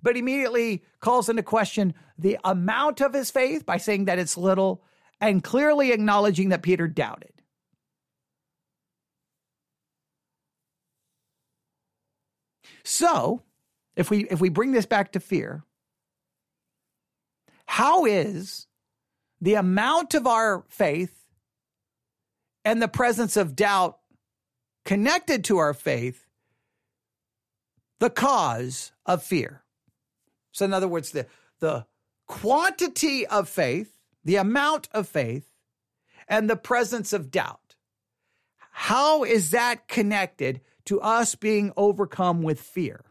[0.01, 4.83] but immediately calls into question the amount of his faith by saying that it's little
[5.19, 7.31] and clearly acknowledging that Peter doubted.
[12.83, 13.43] So,
[13.95, 15.63] if we if we bring this back to fear,
[17.65, 18.67] how is
[19.41, 21.25] the amount of our faith
[22.63, 23.97] and the presence of doubt
[24.85, 26.27] connected to our faith
[27.99, 29.63] the cause of fear.
[30.51, 31.27] So, in other words, the,
[31.59, 31.85] the
[32.27, 35.51] quantity of faith, the amount of faith,
[36.27, 37.75] and the presence of doubt.
[38.71, 43.05] How is that connected to us being overcome with fear?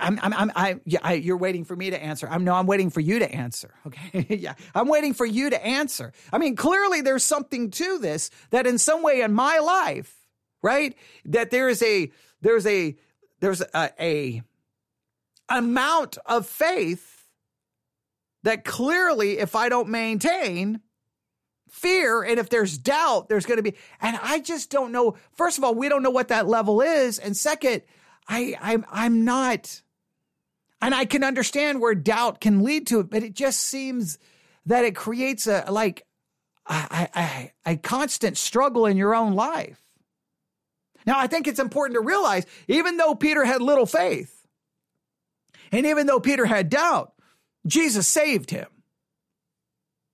[0.00, 2.28] I'm, I'm, I'm, I, yeah, I, you're waiting for me to answer.
[2.30, 3.74] I'm no, I'm waiting for you to answer.
[3.86, 4.26] Okay.
[4.28, 4.54] yeah.
[4.74, 6.12] I'm waiting for you to answer.
[6.32, 10.14] I mean, clearly there's something to this that in some way in my life,
[10.62, 10.96] right?
[11.26, 12.96] That there is a, there's a,
[13.40, 14.42] there's a, a
[15.48, 17.24] amount of faith
[18.44, 20.80] that clearly if I don't maintain,
[21.72, 25.56] fear and if there's doubt there's going to be and i just don't know first
[25.56, 27.80] of all we don't know what that level is and second
[28.28, 29.82] I I'm I'm not
[30.80, 34.18] and I can understand where doubt can lead to it, but it just seems
[34.66, 36.04] that it creates a like
[36.66, 39.80] a, a, a constant struggle in your own life.
[41.06, 44.46] Now, I think it's important to realize, even though Peter had little faith,
[45.72, 47.12] and even though Peter had doubt,
[47.66, 48.68] Jesus saved him.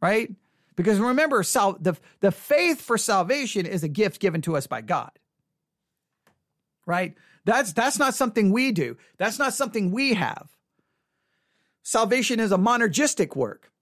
[0.01, 0.31] Right?
[0.77, 4.81] Because remember, sal- the, the faith for salvation is a gift given to us by
[4.81, 5.11] God.
[6.87, 7.17] Right?
[7.45, 8.97] That's that's not something we do.
[9.16, 10.49] That's not something we have.
[11.82, 13.72] Salvation is a monergistic work.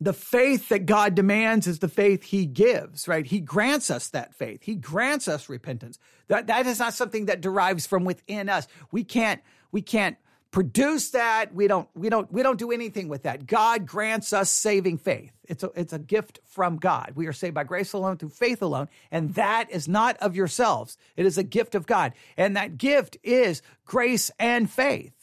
[0.00, 3.24] The faith that God demands is the faith he gives, right?
[3.26, 4.62] He grants us that faith.
[4.62, 5.98] He grants us repentance.
[6.28, 8.66] That that is not something that derives from within us.
[8.90, 9.40] We can't
[9.70, 10.16] we can't
[10.52, 11.52] produce that.
[11.52, 13.46] We don't, we don't, we don't do anything with that.
[13.46, 15.32] God grants us saving faith.
[15.44, 17.14] It's a, it's a gift from God.
[17.16, 18.88] We are saved by grace alone through faith alone.
[19.10, 20.96] And that is not of yourselves.
[21.16, 22.12] It is a gift of God.
[22.36, 25.14] And that gift is grace and faith.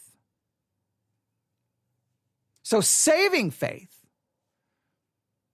[2.63, 3.95] So saving faith,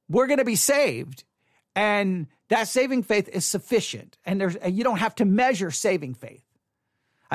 [0.09, 1.25] we're going to be saved
[1.75, 4.17] and that saving faith is sufficient.
[4.25, 6.44] And there's, you don't have to measure saving faith.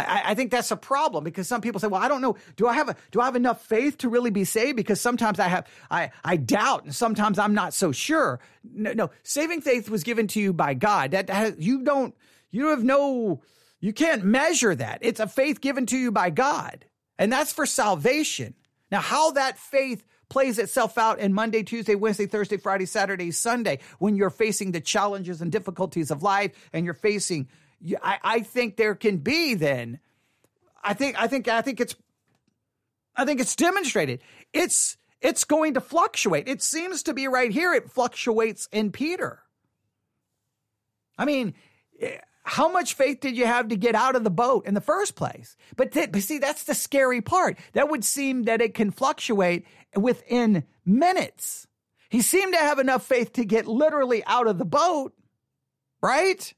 [0.07, 2.37] I, I, think that's a problem because some people say, "Well, I don't know.
[2.57, 5.39] Do I have a, do I have enough faith to really be saved?" Because sometimes
[5.39, 8.41] I have I I doubt, and sometimes I'm not so sure.
[8.65, 11.13] No, no saving faith was given to you by God.
[11.13, 12.15] That has, you don't
[12.51, 13.43] you have no
[13.81, 14.99] you can't measure that.
[15.03, 16.85] It's a faith given to you by God,
[17.19, 18.55] and that's for salvation.
[18.91, 23.81] Now, how that faith plays itself out in Monday, Tuesday, Wednesday, Thursday, Friday, Saturday, Sunday,
[23.99, 27.49] when you're facing the challenges and difficulties of life and you're facing
[28.03, 30.01] I, I think there can be then.
[30.83, 31.95] I think I think I think it's
[33.17, 34.21] I think it's demonstrated.
[34.53, 36.49] It's it's going to fluctuate.
[36.49, 37.75] It seems to be right here.
[37.75, 39.43] It fluctuates in Peter.
[41.19, 41.55] I mean,
[42.01, 44.81] eh, how much faith did you have to get out of the boat in the
[44.81, 45.57] first place?
[45.77, 47.59] But, th- but see, that's the scary part.
[47.75, 51.67] That would seem that it can fluctuate within minutes.
[52.09, 55.13] He seemed to have enough faith to get literally out of the boat,
[56.03, 56.53] right?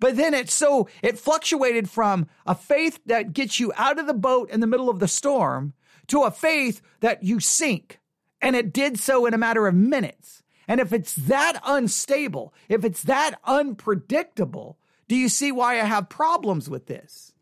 [0.00, 4.14] But then it's so, it fluctuated from a faith that gets you out of the
[4.14, 5.74] boat in the middle of the storm
[6.08, 8.00] to a faith that you sink.
[8.40, 10.42] And it did so in a matter of minutes.
[10.66, 14.78] And if it's that unstable, if it's that unpredictable,
[15.08, 17.32] do you see why I have problems with this?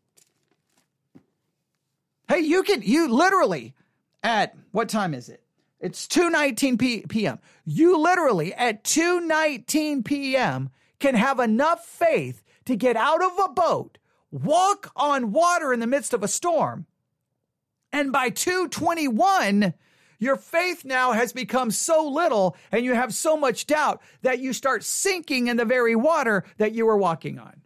[2.29, 3.75] Hey, you can, you literally
[4.23, 5.43] at what time is it?
[5.79, 7.39] It's 2:19 p.m.
[7.63, 13.97] You literally at 2:19 p.m can have enough faith to get out of a boat,
[14.31, 16.85] walk on water in the midst of a storm,
[17.91, 19.73] and by 221,
[20.19, 24.53] your faith now has become so little and you have so much doubt that you
[24.53, 27.61] start sinking in the very water that you were walking on.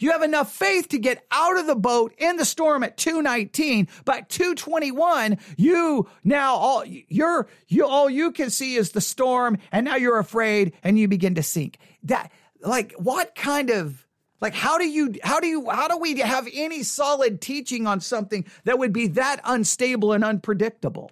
[0.00, 3.88] You have enough faith to get out of the boat in the storm at 219,
[4.04, 9.84] but 221, you now all you're you all you can see is the storm and
[9.84, 11.78] now you're afraid and you begin to sink.
[12.04, 14.06] That like what kind of
[14.40, 18.00] like how do you how do you how do we have any solid teaching on
[18.00, 21.10] something that would be that unstable and unpredictable?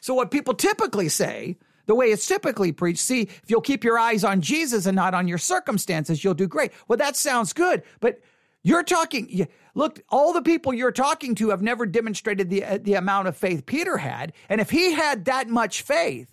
[0.00, 1.58] So what people typically say
[1.90, 3.00] the way it's typically preached.
[3.00, 6.46] See, if you'll keep your eyes on Jesus and not on your circumstances, you'll do
[6.46, 6.70] great.
[6.86, 8.20] Well, that sounds good, but
[8.62, 12.94] you're talking, look, all the people you're talking to have never demonstrated the, uh, the
[12.94, 14.34] amount of faith Peter had.
[14.48, 16.28] And if he had that much faith,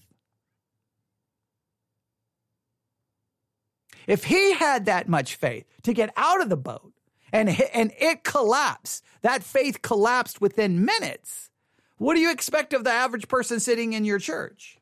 [4.06, 6.94] if he had that much faith to get out of the boat
[7.34, 11.50] and, and it collapsed, that faith collapsed within minutes,
[11.98, 14.78] what do you expect of the average person sitting in your church?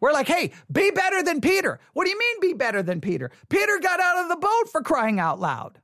[0.00, 1.80] We're like, hey, be better than Peter.
[1.92, 3.30] What do you mean be better than Peter?
[3.48, 5.80] Peter got out of the boat for crying out loud.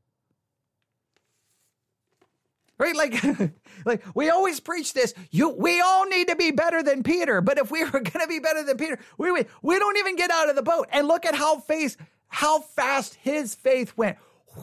[2.78, 2.94] Right?
[2.94, 3.22] Like,
[3.84, 5.14] like we always preach this.
[5.30, 7.40] You, we all need to be better than Peter.
[7.40, 10.16] But if we were going to be better than Peter, we, we, we don't even
[10.16, 10.88] get out of the boat.
[10.92, 11.96] And look at how faith,
[12.28, 14.18] how fast his faith went,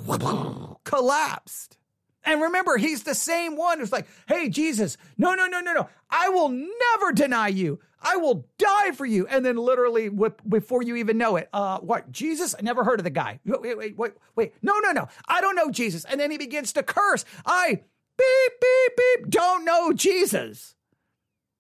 [0.83, 1.77] collapsed.
[2.23, 5.89] And remember, he's the same one who's like, Hey, Jesus, no, no, no, no, no.
[6.09, 7.79] I will never deny you.
[8.01, 9.27] I will die for you.
[9.27, 10.09] And then literally
[10.47, 12.55] before you even know it, uh, what, Jesus?
[12.57, 13.39] I never heard of the guy.
[13.45, 14.53] Wait, wait, wait, wait.
[14.61, 15.07] No, no, no.
[15.27, 16.05] I don't know Jesus.
[16.05, 17.25] And then he begins to curse.
[17.45, 17.81] I
[18.17, 20.75] beep, beep, beep, don't know Jesus.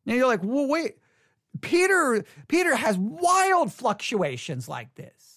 [0.07, 0.97] And you're like, well, wait.
[1.61, 5.31] Peter, Peter has wild fluctuations like this.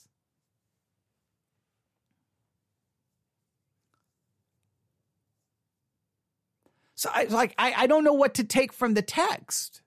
[6.94, 9.82] So I like I, I don't know what to take from the text.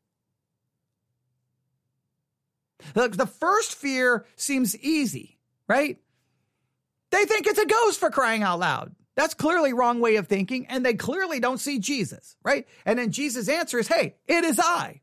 [2.96, 5.98] Look, the first fear seems easy, right?
[7.12, 8.96] They think it's a ghost for crying out loud.
[9.16, 12.68] That's clearly wrong way of thinking, and they clearly don't see Jesus, right?
[12.86, 15.02] And then Jesus' answer is, hey, it is I.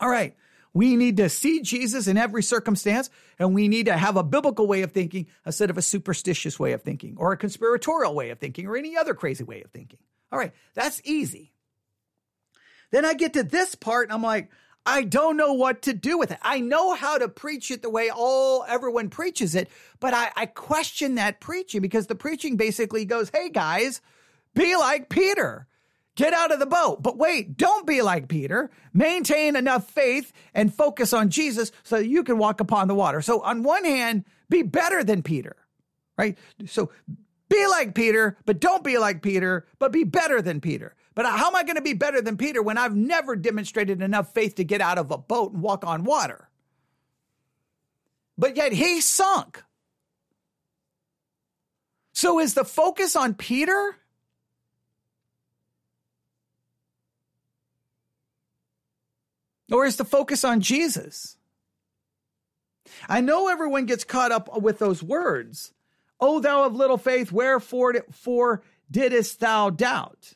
[0.00, 0.34] All right.
[0.72, 4.66] We need to see Jesus in every circumstance, and we need to have a biblical
[4.66, 8.38] way of thinking instead of a superstitious way of thinking or a conspiratorial way of
[8.38, 9.98] thinking or any other crazy way of thinking.
[10.30, 11.52] All right, that's easy.
[12.90, 14.50] Then I get to this part and I'm like,
[14.86, 16.38] I don't know what to do with it.
[16.42, 19.68] I know how to preach it the way all everyone preaches it,
[19.98, 24.00] but I, I question that preaching because the preaching basically goes, Hey guys,
[24.54, 25.66] be like Peter.
[26.14, 27.02] Get out of the boat.
[27.02, 28.70] But wait, don't be like Peter.
[28.94, 33.20] Maintain enough faith and focus on Jesus so you can walk upon the water.
[33.20, 35.56] So on one hand, be better than Peter,
[36.16, 36.38] right?
[36.64, 36.90] So
[37.50, 40.94] be like Peter, but don't be like Peter, but be better than Peter.
[41.16, 44.34] But how am I going to be better than Peter when I've never demonstrated enough
[44.34, 46.50] faith to get out of a boat and walk on water?
[48.36, 49.64] But yet he sunk.
[52.12, 53.96] So is the focus on Peter?
[59.72, 61.38] Or is the focus on Jesus?
[63.08, 65.72] I know everyone gets caught up with those words,
[66.20, 70.34] O thou of little faith, wherefore for didst thou doubt?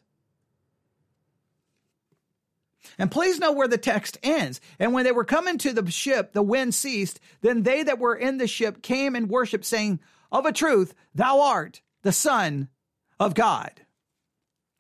[3.01, 4.61] And please know where the text ends.
[4.79, 7.19] And when they were coming to the ship, the wind ceased.
[7.41, 11.41] Then they that were in the ship came and worshiped, saying, Of a truth, thou
[11.41, 12.69] art the Son
[13.19, 13.73] of God.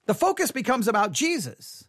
[0.05, 1.89] The focus becomes about Jesus.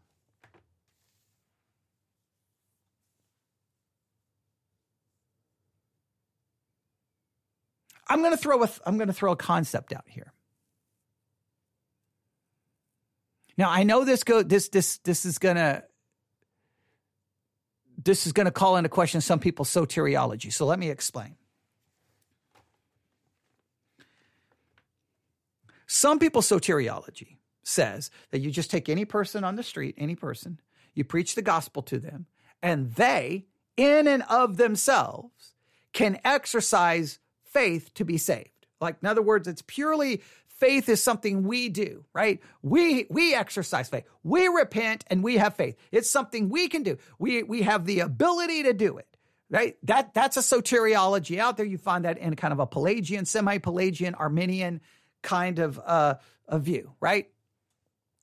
[8.08, 10.32] I'm going to throw a I'm going to throw a concept out here.
[13.58, 15.84] Now I know this go this this this is going to
[18.04, 20.52] this is going to call into question some people's soteriology.
[20.52, 21.36] So let me explain.
[25.88, 30.60] Some people's soteriology says that you just take any person on the street, any person,
[30.94, 32.28] you preach the gospel to them,
[32.62, 33.46] and they,
[33.76, 35.54] in and of themselves,
[35.94, 38.68] can exercise faith to be saved.
[38.80, 40.22] Like, in other words, it's purely
[40.62, 42.40] faith is something we do, right?
[42.62, 44.06] We we exercise faith.
[44.24, 45.76] We repent and we have faith.
[45.92, 46.98] It's something we can do.
[47.18, 49.08] We we have the ability to do it.
[49.50, 49.76] Right?
[49.84, 51.66] That that's a soteriology out there.
[51.66, 54.80] You find that in kind of a Pelagian, semi-Pelagian, Arminian
[55.24, 56.16] kind of uh,
[56.48, 57.28] a view, right?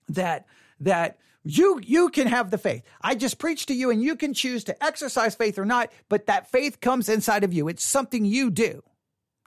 [0.09, 0.47] That
[0.81, 2.83] that you you can have the faith.
[3.03, 6.27] I just preach to you and you can choose to exercise faith or not, but
[6.27, 7.69] that faith comes inside of you.
[7.69, 8.83] It's something you do.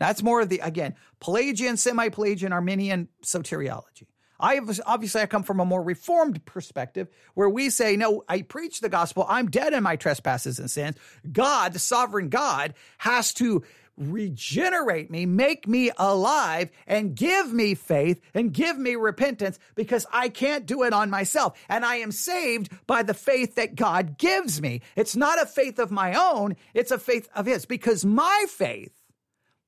[0.01, 4.07] That's more of the, again, Pelagian, semi Pelagian, Arminian soteriology.
[4.39, 8.79] I obviously I come from a more reformed perspective where we say, no, I preach
[8.79, 9.27] the gospel.
[9.29, 10.95] I'm dead in my trespasses and sins.
[11.31, 13.63] God, the sovereign God, has to
[13.95, 20.29] regenerate me, make me alive, and give me faith and give me repentance because I
[20.29, 21.59] can't do it on myself.
[21.69, 24.81] And I am saved by the faith that God gives me.
[24.95, 28.91] It's not a faith of my own, it's a faith of His because my faith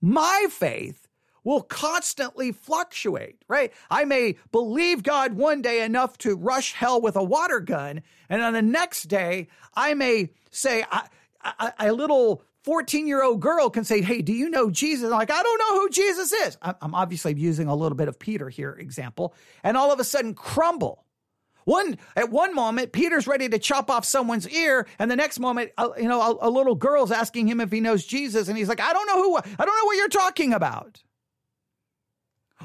[0.04, 1.08] my faith
[1.46, 3.72] will constantly fluctuate, right?
[3.90, 8.42] I may believe God one day enough to rush hell with a water gun, and
[8.42, 11.08] on the next day, I may say, I,
[11.42, 15.06] I, a little 14 year old girl can say, Hey, do you know Jesus?
[15.06, 16.58] I'm like, I don't know who Jesus is.
[16.62, 19.34] I'm obviously using a little bit of Peter here example,
[19.64, 21.06] and all of a sudden crumble
[21.66, 25.72] one at one moment, Peter's ready to chop off someone's ear, and the next moment,
[25.78, 28.70] uh, you know, a, a little girl's asking him if he knows Jesus, and he's
[28.70, 29.38] like, "I don't know who.
[29.38, 31.04] I don't know what you're talking about."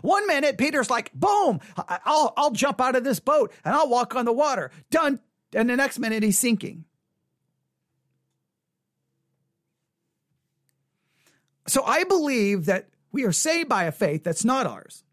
[0.03, 1.61] One minute, Peter's like, "Boom!
[1.77, 5.21] I'll I'll jump out of this boat and I'll walk on the water." Done.
[5.55, 6.85] And the next minute, he's sinking.
[11.67, 15.05] So I believe that we are saved by a faith that's not ours.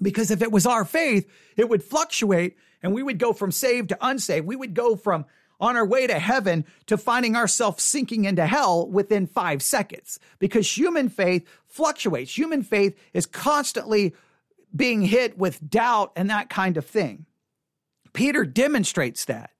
[0.00, 1.26] Because if it was our faith,
[1.56, 4.46] it would fluctuate and we would go from saved to unsaved.
[4.46, 5.26] We would go from
[5.58, 10.76] on our way to heaven to finding ourselves sinking into hell within five seconds because
[10.76, 12.36] human faith fluctuates.
[12.36, 14.14] Human faith is constantly
[14.74, 17.26] being hit with doubt and that kind of thing.
[18.12, 19.50] Peter demonstrates that.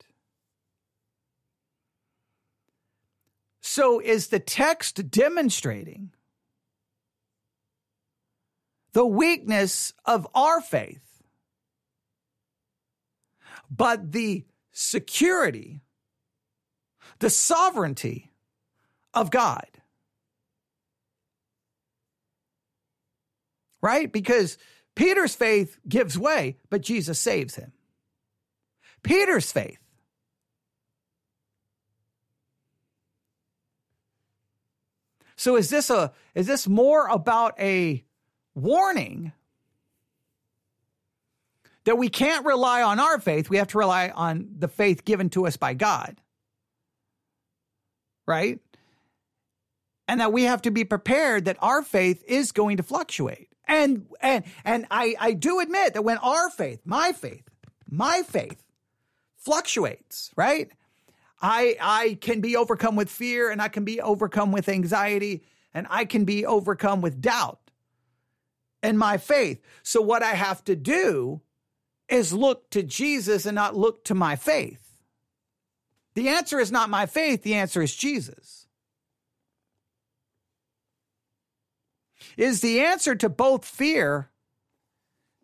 [3.61, 6.12] So, is the text demonstrating
[8.93, 11.06] the weakness of our faith,
[13.71, 15.83] but the security,
[17.19, 18.33] the sovereignty
[19.14, 19.67] of God.
[23.81, 24.11] Right?
[24.11, 24.59] Because
[24.95, 27.73] Peter's faith gives way, but Jesus saves him.
[29.03, 29.79] Peter's faith.
[35.37, 38.05] So is this a is this more about a
[38.55, 39.33] warning
[41.87, 43.49] that we can't rely on our faith.
[43.49, 46.20] We have to rely on the faith given to us by God.
[48.26, 48.59] Right?
[50.09, 53.49] And that we have to be prepared that our faith is going to fluctuate.
[53.68, 57.49] And and and I, I do admit that when our faith, my faith,
[57.89, 58.62] my faith
[59.37, 60.70] fluctuates, right?
[61.41, 65.87] I I can be overcome with fear and I can be overcome with anxiety and
[65.89, 67.61] I can be overcome with doubt
[68.82, 69.61] and my faith.
[69.82, 71.43] So what I have to do
[72.09, 74.83] is look to Jesus and not look to my faith.
[76.15, 78.67] The answer is not my faith, the answer is Jesus.
[82.37, 84.31] Is the answer to both fear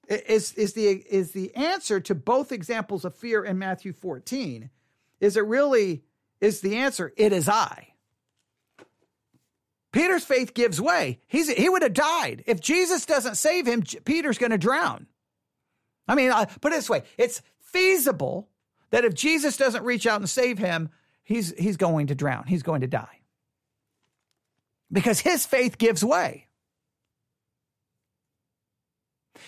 [0.08, 4.70] is, is, the, is the answer to both examples of fear in Matthew 14?
[5.20, 6.02] Is it really,
[6.40, 7.88] is the answer, it is I?
[9.92, 11.20] Peter's faith gives way.
[11.28, 12.44] He's, he would have died.
[12.46, 15.06] If Jesus doesn't save him, Peter's going to drown.
[16.08, 18.48] I mean, uh, put it this way it's feasible
[18.90, 20.90] that if Jesus doesn't reach out and save him,
[21.24, 22.44] he's, he's going to drown.
[22.46, 23.20] He's going to die.
[24.90, 26.48] Because his faith gives way.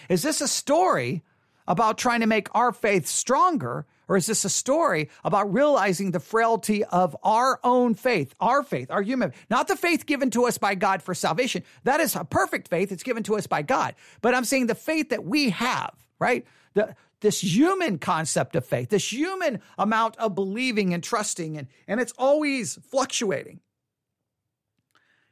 [0.09, 1.23] Is this a story
[1.69, 6.21] about trying to make our faith stronger or is this a story about realizing the
[6.21, 10.59] frailty of our own faith, our faith, our human, not the faith given to us
[10.59, 11.63] by God for salvation?
[11.85, 12.93] That is a perfect faith.
[12.93, 13.95] It's given to us by God.
[14.21, 16.47] But I'm saying the faith that we have, right?
[16.75, 22.01] The, this human concept of faith, this human amount of believing and trusting, and, and
[22.01, 23.61] it's always fluctuating.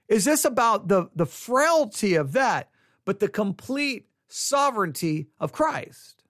[0.08, 2.70] Is this about the, the frailty of that,
[3.04, 6.22] but the complete sovereignty of Christ?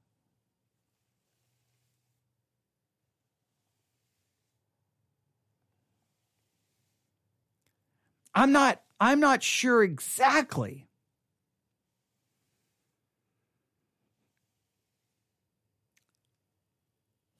[8.34, 10.88] I'm not I'm not sure exactly.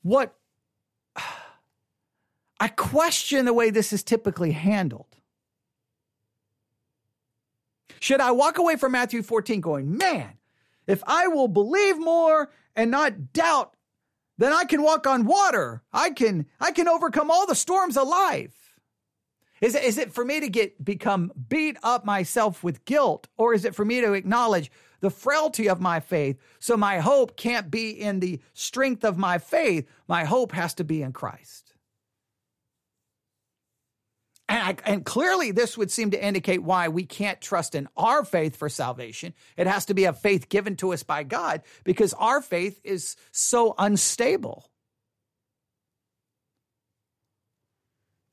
[0.03, 0.35] What
[2.61, 5.07] I question the way this is typically handled.
[7.99, 10.39] Should I walk away from Matthew 14 going, man,
[10.87, 13.77] if I will believe more and not doubt,
[14.39, 15.83] then I can walk on water.
[15.93, 18.53] I can I can overcome all the storms alive.
[19.61, 23.55] Is it, is it for me to get become beat up myself with guilt, or
[23.55, 24.73] is it for me to acknowledge
[25.03, 26.39] the frailty of my faith?
[26.59, 29.87] So my hope can't be in the strength of my faith.
[30.09, 31.75] My hope has to be in Christ.
[34.49, 38.25] And, I, and clearly, this would seem to indicate why we can't trust in our
[38.25, 39.35] faith for salvation.
[39.57, 43.17] It has to be a faith given to us by God because our faith is
[43.31, 44.71] so unstable.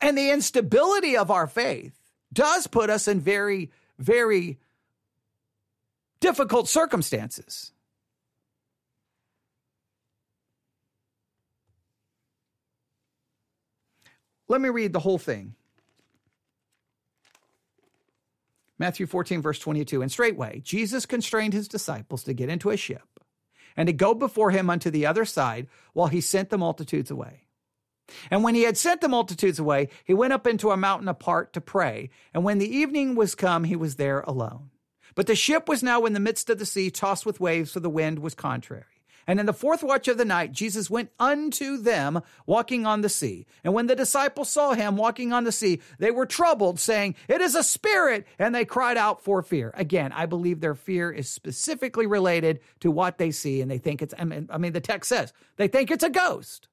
[0.02, 1.94] And the instability of our faith
[2.34, 4.60] does put us in very, very
[6.20, 7.72] difficult circumstances.
[14.48, 15.54] Let me read the whole thing.
[18.80, 20.02] Matthew 14, verse 22.
[20.02, 23.20] And straightway, Jesus constrained his disciples to get into a ship
[23.78, 27.44] and to go before him unto the other side while he sent the multitudes away.
[28.32, 31.54] And when he had sent the multitudes away, he went up into a mountain apart
[31.54, 32.10] to pray.
[32.34, 34.72] And when the evening was come, he was there alone.
[35.20, 37.82] But the ship was now in the midst of the sea, tossed with waves, for
[37.82, 39.04] the wind was contrary.
[39.28, 43.10] And in the fourth watch of the night, Jesus went unto them walking on the
[43.10, 43.46] sea.
[43.62, 47.42] And when the disciples saw him walking on the sea, they were troubled, saying, It
[47.42, 48.28] is a spirit.
[48.40, 49.74] And they cried out for fear.
[49.76, 53.60] Again, I believe their fear is specifically related to what they see.
[53.60, 56.70] And they think it's, I mean, the text says, they think it's a ghost.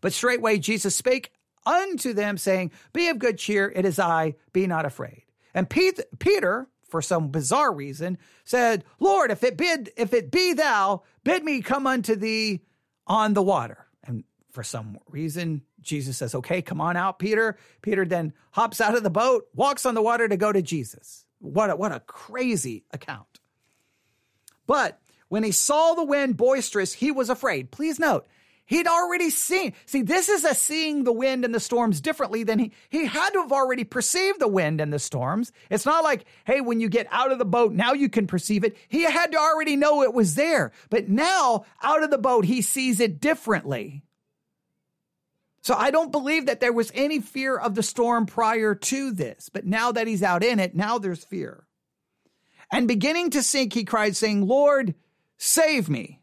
[0.00, 1.32] But straightway Jesus spake
[1.66, 5.24] unto them, saying, Be of good cheer, it is I, be not afraid.
[5.52, 11.02] And Peter, for some bizarre reason, said, Lord, if it bid, if it be thou,
[11.24, 12.62] bid me come unto thee
[13.06, 13.86] on the water.
[14.04, 17.56] And for some reason, Jesus says, Okay, come on out, Peter.
[17.82, 21.24] Peter then hops out of the boat, walks on the water to go to Jesus.
[21.38, 23.40] What a, what a crazy account.
[24.66, 27.70] But when he saw the wind boisterous, he was afraid.
[27.70, 28.26] Please note,
[28.70, 29.72] He'd already seen.
[29.84, 33.30] See, this is a seeing the wind and the storms differently than he, he had
[33.30, 35.50] to have already perceived the wind and the storms.
[35.70, 38.62] It's not like, hey, when you get out of the boat, now you can perceive
[38.62, 38.76] it.
[38.86, 40.70] He had to already know it was there.
[40.88, 44.04] But now, out of the boat, he sees it differently.
[45.62, 49.48] So I don't believe that there was any fear of the storm prior to this.
[49.48, 51.66] But now that he's out in it, now there's fear.
[52.70, 54.94] And beginning to sink, he cried, saying, Lord,
[55.38, 56.19] save me.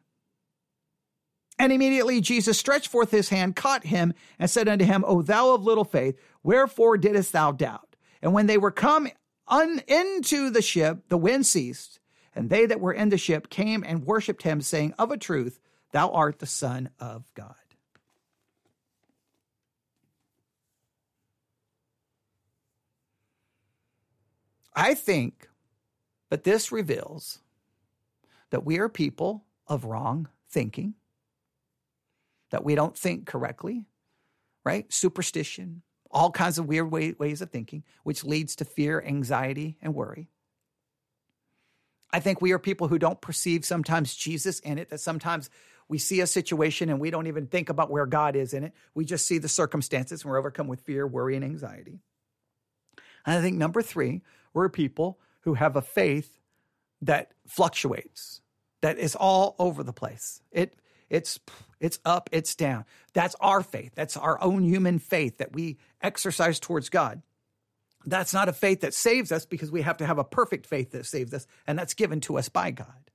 [1.59, 5.53] And immediately Jesus stretched forth his hand, caught him, and said unto him, O thou
[5.53, 7.95] of little faith, wherefore didst thou doubt?
[8.21, 9.07] And when they were come
[9.47, 11.99] un- into the ship, the wind ceased,
[12.35, 15.59] and they that were in the ship came and worshipped him, saying, Of a truth,
[15.91, 17.55] thou art the Son of God.
[24.75, 25.49] I think
[26.29, 27.39] that this reveals
[28.51, 30.93] that we are people of wrong thinking
[32.51, 33.85] that we don't think correctly,
[34.63, 34.91] right?
[34.91, 39.93] Superstition, all kinds of weird way, ways of thinking, which leads to fear, anxiety, and
[39.93, 40.29] worry.
[42.11, 45.49] I think we are people who don't perceive sometimes Jesus in it, that sometimes
[45.89, 48.73] we see a situation and we don't even think about where God is in it.
[48.93, 51.99] We just see the circumstances and we're overcome with fear, worry, and anxiety.
[53.25, 54.21] And I think number three,
[54.53, 56.39] we're people who have a faith
[57.01, 58.41] that fluctuates,
[58.81, 60.41] that is all over the place.
[60.51, 60.73] It
[61.09, 61.39] it's
[61.79, 62.85] it's up, it's down.
[63.13, 63.93] That's our faith.
[63.95, 67.21] That's our own human faith that we exercise towards God.
[68.05, 70.91] That's not a faith that saves us because we have to have a perfect faith
[70.91, 73.11] that saves us, and that's given to us by God.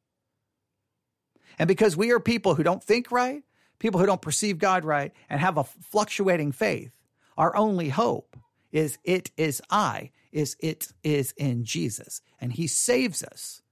[1.59, 3.43] And because we are people who don't think right,
[3.79, 6.93] people who don't perceive God right, and have a fluctuating faith,
[7.37, 8.37] our only hope
[8.71, 12.21] is it is I, is it is in Jesus.
[12.41, 13.63] And He saves us.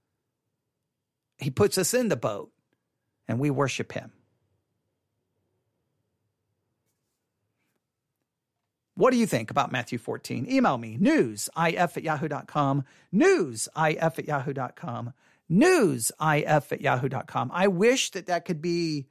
[1.37, 2.51] He puts us in the boat
[3.31, 4.11] and we worship him.
[8.95, 10.51] What do you think about Matthew 14?
[10.51, 12.83] Email me, newsif at yahoo.com,
[13.15, 15.13] newsif at yahoo.com,
[15.49, 17.51] newsif at yahoo.com.
[17.53, 19.07] I wish that that could be.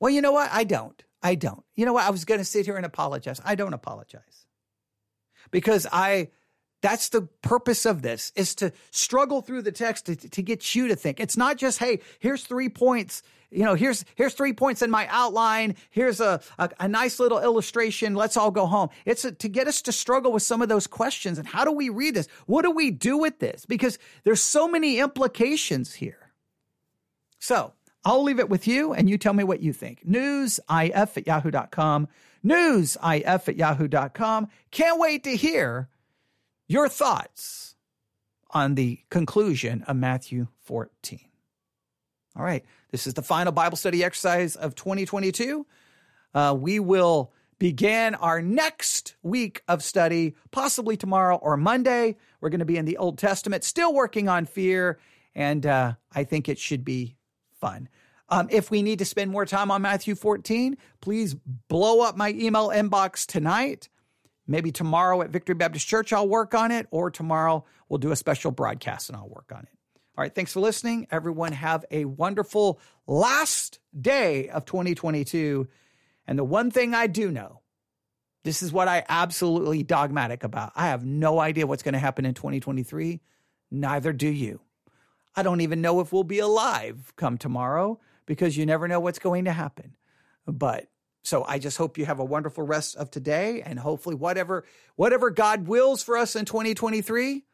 [0.00, 0.50] Well, you know what?
[0.52, 1.00] I don't.
[1.22, 1.64] I don't.
[1.76, 2.04] You know what?
[2.04, 3.40] I was going to sit here and apologize.
[3.44, 4.46] I don't apologize
[5.52, 6.30] because I
[6.84, 10.88] that's the purpose of this is to struggle through the text to, to get you
[10.88, 11.18] to think.
[11.18, 13.22] It's not just, hey, here's three points.
[13.50, 15.76] You know, here's here's three points in my outline.
[15.88, 18.14] Here's a, a, a nice little illustration.
[18.14, 18.90] Let's all go home.
[19.06, 21.38] It's a, to get us to struggle with some of those questions.
[21.38, 22.28] And how do we read this?
[22.44, 23.64] What do we do with this?
[23.64, 26.32] Because there's so many implications here.
[27.38, 27.72] So
[28.04, 30.06] I'll leave it with you and you tell me what you think.
[30.06, 32.08] Newsif at yahoo.com.
[32.44, 34.48] Newsif at yahoo.com.
[34.70, 35.88] Can't wait to hear
[36.66, 37.74] your thoughts
[38.50, 41.20] on the conclusion of Matthew 14.
[42.36, 45.66] All right, this is the final Bible study exercise of 2022.
[46.34, 52.16] Uh, we will begin our next week of study, possibly tomorrow or Monday.
[52.40, 54.98] We're going to be in the Old Testament, still working on fear,
[55.34, 57.16] and uh, I think it should be
[57.60, 57.88] fun.
[58.28, 61.34] Um, if we need to spend more time on Matthew 14, please
[61.68, 63.88] blow up my email inbox tonight.
[64.46, 68.16] Maybe tomorrow at Victory Baptist Church, I'll work on it, or tomorrow we'll do a
[68.16, 69.68] special broadcast and I'll work on it.
[70.16, 71.08] All right, thanks for listening.
[71.10, 75.66] Everyone, have a wonderful last day of 2022.
[76.26, 77.62] And the one thing I do know,
[78.44, 80.72] this is what I absolutely dogmatic about.
[80.76, 83.20] I have no idea what's going to happen in 2023.
[83.70, 84.60] Neither do you.
[85.34, 89.18] I don't even know if we'll be alive come tomorrow because you never know what's
[89.18, 89.96] going to happen.
[90.46, 90.86] But
[91.24, 94.64] so I just hope you have a wonderful rest of today and hopefully whatever
[94.94, 97.44] whatever God wills for us in 2023,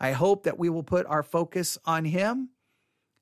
[0.00, 2.48] I hope that we will put our focus on him.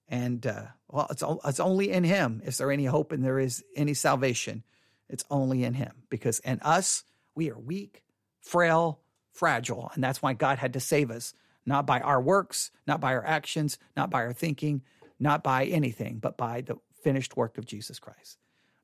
[0.09, 2.41] And uh, well it's it's only in him.
[2.45, 4.63] Is there any hope and there is any salvation.
[5.09, 6.05] It's only in him.
[6.09, 7.03] Because in us
[7.35, 8.05] we are weak,
[8.41, 9.01] frail,
[9.33, 9.91] fragile.
[9.93, 11.35] And that's why God had to save us.
[11.69, 14.83] Not by our works, not by our actions, not by our thinking,
[15.19, 18.39] not by anything, but by the finished work of Jesus Christ.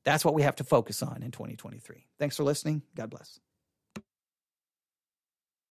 [0.05, 2.05] That's what we have to focus on in 2023.
[2.19, 2.81] Thanks for listening.
[2.95, 3.39] God bless.